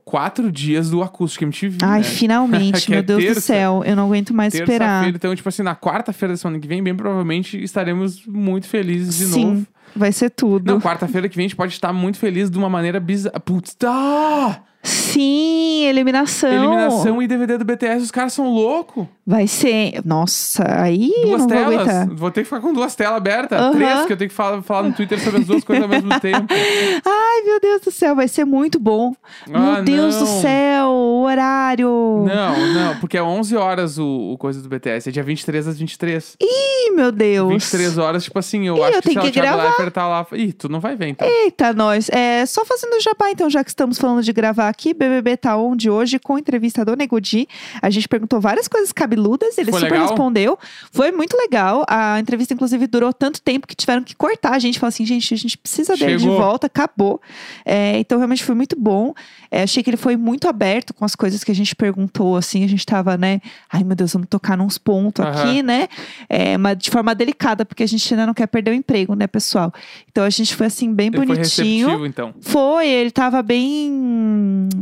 quatro 0.04 0.52
dias 0.52 0.90
do 0.90 1.04
Acústico 1.04 1.44
MTV. 1.44 1.78
Ai, 1.84 2.00
né? 2.00 2.04
finalmente, 2.04 2.82
Que 2.86 2.94
é 2.94 2.96
meu 2.96 3.04
Deus 3.04 3.20
do 3.20 3.26
terça. 3.28 3.42
céu, 3.42 3.84
eu 3.86 3.96
não 3.96 4.08
aguento 4.08 4.34
mais 4.34 4.56
esperar. 4.56 5.08
Então, 5.08 5.36
tipo 5.36 5.50
assim, 5.50 5.62
na 5.62 5.76
quarta-feira 5.76 6.34
da 6.34 6.38
semana 6.38 6.60
que 6.60 6.68
vem, 6.68 6.82
bem 6.82 6.96
provavelmente 6.96 7.64
estaremos 7.64 8.26
muito 8.26 8.68
felizes 8.68 9.16
de 9.18 9.26
Sim, 9.26 9.46
novo. 9.46 9.68
vai 9.96 10.12
ser 10.12 10.32
tudo. 10.32 10.72
Não, 10.72 10.82
quarta-feira 10.82 11.30
que 11.30 11.36
vem 11.36 11.46
a 11.46 11.48
gente 11.48 11.56
pode 11.56 11.74
estar 11.74 11.94
muito 11.94 12.18
feliz 12.18 12.50
de 12.50 12.58
uma 12.58 12.70
maneira 12.70 13.00
bizarra. 13.00 13.40
Putz, 13.40 13.76
tá! 13.76 14.64
Sim, 14.82 15.86
eliminação. 15.86 16.50
Eliminação 16.52 17.22
e 17.22 17.28
DVD 17.28 17.58
do 17.58 17.66
BTS, 17.66 18.04
os 18.04 18.12
caras 18.12 18.32
são 18.34 18.50
loucos. 18.50 19.06
Vai 19.26 19.48
ser. 19.48 20.02
Nossa, 20.06 20.64
aí 20.82 21.12
Duas 21.24 21.42
vou 21.42 21.48
telas. 21.48 21.66
aguentar. 21.66 22.10
Vou 22.16 22.32
ter 22.32 22.42
que 22.42 22.46
ficar 22.46 22.62
com 22.62 22.74
duas 22.74 22.96
telas 22.96 23.18
abertas. 23.18 23.76
Três, 23.76 24.06
que 24.06 24.14
eu 24.14 24.18
tenho 24.18 24.30
que 24.30 24.36
falar, 24.36 24.62
falar 24.64 24.84
no 24.84 24.94
Twitter 24.94 25.20
sobre 25.20 25.42
as 25.42 25.46
duas 25.48 25.64
coisas 25.64 25.84
ao 25.84 25.90
mesmo 25.90 26.20
tempo. 26.20 26.48
Ai, 27.06 27.42
meu 27.46 27.60
Deus 27.60 27.82
do 27.82 27.92
céu, 27.92 28.16
vai 28.16 28.28
ser 28.28 28.46
muito 28.46 28.80
bom. 28.80 29.14
Ah, 29.54 29.74
meu 29.74 29.84
Deus 29.84 30.16
do 30.16 30.26
não. 30.26 30.42
céu, 30.42 30.88
o 30.88 31.24
horário. 31.24 32.26
Não, 32.26 32.74
não, 32.74 32.96
porque 33.00 33.18
é 33.18 33.24
11 33.24 33.56
horas 33.56 33.98
o, 34.00 34.32
o 34.34 34.38
coisa 34.38 34.62
do 34.62 34.70
BTS. 34.70 35.10
É 35.10 35.12
dia 35.12 35.24
23 35.24 35.68
às 35.68 35.78
23. 35.78 36.38
Ih, 36.42 36.92
meu 36.96 37.12
Deus. 37.12 37.50
23 37.50 37.98
horas, 37.98 38.24
tipo 38.24 38.40
assim, 38.40 38.68
eu 38.68 38.78
Ih, 38.78 38.84
acho 38.84 38.98
eu 38.98 39.02
que 39.02 39.10
tenho 39.10 39.22
se 39.26 39.32
que 39.32 39.40
gravar. 39.42 39.64
Leifert 39.64 39.92
tá 39.92 40.08
lá. 40.08 40.26
Ih, 40.34 40.54
tu 40.54 40.70
não 40.70 40.80
vai 40.80 40.96
ver 40.96 41.08
então. 41.10 41.28
Eita, 41.28 41.74
nós. 41.74 42.10
É, 42.10 42.46
só 42.46 42.66
fazendo 42.66 43.00
jabá, 43.02 43.30
então, 43.30 43.50
já 43.50 43.64
que 43.64 43.70
estamos 43.70 43.98
falando 44.00 44.24
de 44.24 44.34
gravar 44.34 44.69
aqui, 44.70 44.94
BBB 44.94 45.38
tá 45.38 45.58
onde 45.58 45.90
hoje 45.90 46.20
com 46.20 46.38
entrevista 46.38 46.86
do 46.86 46.96
Nego 46.96 47.20
Di. 47.20 47.48
A 47.82 47.90
gente 47.90 48.08
perguntou 48.08 48.40
várias 48.40 48.68
coisas 48.68 48.92
cabeludas, 48.92 49.58
ele 49.58 49.72
Foi 49.72 49.80
super 49.82 49.92
legal? 49.94 50.08
respondeu. 50.08 50.60
Foi 50.92 51.12
muito 51.12 51.36
legal. 51.38 51.84
A 51.88 52.20
entrevista, 52.20 52.54
inclusive, 52.54 52.88
durou 52.88 53.12
tanto 53.12 53.42
tempo 53.42 53.68
que 53.68 53.76
tiveram 53.76 54.04
que 54.04 54.16
cortar. 54.16 54.54
A 54.54 54.60
gente 54.60 54.80
falou 54.80 54.90
assim, 54.90 55.06
gente, 55.06 55.34
a 55.34 55.38
gente 55.38 55.58
precisa 55.58 55.96
dele 55.96 56.16
de 56.18 56.24
Chegou. 56.24 56.38
volta, 56.38 56.68
acabou. 56.68 57.22
É, 57.66 57.98
então, 58.00 58.18
realmente 58.18 58.44
foi 58.44 58.56
muito 58.56 58.80
bom. 58.80 59.14
É, 59.52 59.64
achei 59.64 59.82
que 59.84 59.90
ele 59.90 59.98
foi 59.98 60.16
muito 60.16 60.48
aberto 60.48 60.94
com 60.94 61.04
as 61.06 61.16
coisas 61.16 61.44
que 61.44 61.52
a 61.52 61.56
gente 61.56 61.76
perguntou, 61.76 62.36
assim. 62.38 62.64
A 62.64 62.68
gente 62.68 62.86
tava, 62.86 63.18
né? 63.18 63.42
Ai, 63.72 63.84
meu 63.84 63.96
Deus, 63.96 64.14
vamos 64.14 64.28
tocar 64.30 64.56
nos 64.58 64.78
pontos 64.78 65.26
Aham. 65.26 65.42
aqui, 65.50 65.64
né? 65.64 65.88
É, 66.30 66.58
mas 66.58 66.78
de 66.78 66.90
forma 66.90 67.14
delicada, 67.16 67.66
porque 67.66 67.84
a 67.84 67.88
gente 67.88 68.14
ainda 68.14 68.26
não 68.28 68.34
quer 68.34 68.48
perder 68.48 68.72
o 68.72 68.74
emprego, 68.74 69.16
né, 69.16 69.28
pessoal? 69.28 69.74
Então 70.12 70.24
a 70.24 70.30
gente 70.30 70.56
foi 70.56 70.68
assim, 70.68 70.94
bem 70.94 71.08
Ele 71.08 71.18
foi 71.18 71.26
bonitinho. 71.26 71.88
receptivo, 71.88 72.06
então. 72.06 72.34
Foi, 72.42 72.88
ele 72.88 73.12
tava 73.12 73.42
bem, 73.42 73.92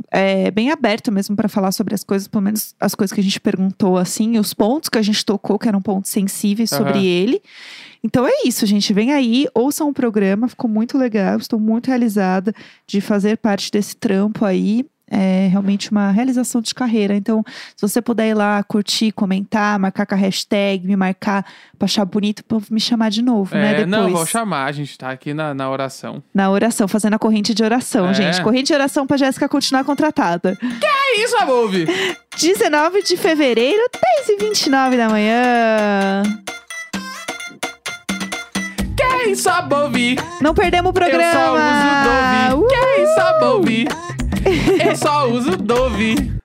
é, 0.10 0.50
bem 0.52 0.72
aberto 0.72 1.12
mesmo 1.12 1.36
para 1.36 1.50
falar 1.50 1.72
sobre 1.72 1.94
as 1.94 2.04
coisas, 2.04 2.28
pelo 2.28 2.44
menos 2.44 2.74
as 2.80 2.96
coisas 2.96 3.14
que 3.14 3.20
a 3.20 3.24
gente 3.24 3.40
perguntou, 3.40 3.98
assim, 3.98 4.40
os 4.40 4.54
pontos 4.54 4.90
que 4.90 4.98
a 4.98 5.02
gente 5.02 5.26
tocou, 5.26 5.60
que 5.60 5.68
eram 5.68 5.82
pontos 5.82 6.10
sensíveis 6.10 6.70
sobre 6.70 6.94
Aham. 6.94 7.02
ele. 7.02 7.42
Então 8.04 8.28
é 8.28 8.44
isso, 8.46 8.66
gente. 8.66 8.94
Vem 8.94 9.12
aí, 9.12 9.48
ouçam 9.54 9.90
o 9.90 9.94
programa, 9.94 10.48
ficou 10.48 10.70
muito 10.70 10.98
legal. 10.98 11.38
Estou 11.38 11.60
muito 11.60 11.88
realizada 11.88 12.54
de 12.86 13.02
fazer 13.02 13.38
parte 13.38 13.72
desse 13.72 13.96
trampo 13.96 14.46
aí. 14.46 14.86
É 15.10 15.48
realmente 15.50 15.90
uma 15.92 16.12
realização 16.12 16.62
de 16.62 16.74
carreira. 16.76 17.16
Então, 17.16 17.44
se 17.76 17.82
você 17.82 18.02
puder 18.02 18.30
ir 18.30 18.34
lá, 18.34 18.62
curtir, 18.64 19.12
comentar, 19.12 19.80
marcar 19.80 20.06
com 20.06 20.16
a 20.16 20.18
hashtag, 20.18 20.86
me 20.86 20.96
marcar 20.96 21.46
pra 21.80 21.86
achar 21.86 22.04
bonito, 22.06 22.44
pra 22.44 22.58
me 22.70 22.80
chamar 22.80 23.10
de 23.10 23.22
novo, 23.22 23.56
né? 23.56 23.68
É, 23.72 23.86
Depois. 23.86 23.88
não, 23.90 24.10
vou 24.12 24.26
chamar, 24.26 24.66
a 24.66 24.72
gente 24.72 24.98
tá 24.98 25.10
aqui 25.10 25.34
na, 25.34 25.54
na 25.54 25.70
oração. 25.70 26.22
Na 26.34 26.50
oração, 26.50 26.88
fazendo 26.88 27.14
a 27.14 27.20
corrente 27.20 27.54
de 27.54 27.64
oração, 27.64 28.10
É. 28.10 28.14
gente. 28.14 28.42
Corrente 28.42 28.68
de 28.68 28.74
oração 28.74 29.08
pra 29.08 29.16
Jéssica 29.18 29.48
continuar 29.48 29.84
contratada. 29.84 30.58
É 30.62 31.22
isso, 31.24 31.38
Amove! 31.38 31.88
19 32.38 33.02
de 33.04 33.18
fevereiro, 33.18 33.82
10h29 34.28 34.98
da 34.98 35.10
manhã. 35.10 36.24
Que 38.96 39.04
é 39.04 39.30
isso, 39.30 39.50
Amove! 39.50 40.18
Não 40.42 40.54
perdemos 40.54 40.90
o 40.90 40.94
programa. 40.94 41.24
Eu 41.24 41.32
só 41.34 41.54
uso 41.56 42.58
Dove. 42.60 42.68
Que 42.68 42.76
é 42.76 43.04
isso, 43.04 43.20
Amove! 43.22 43.88
Só 44.96 45.28
uso 45.28 45.58
Dove. 45.58 46.38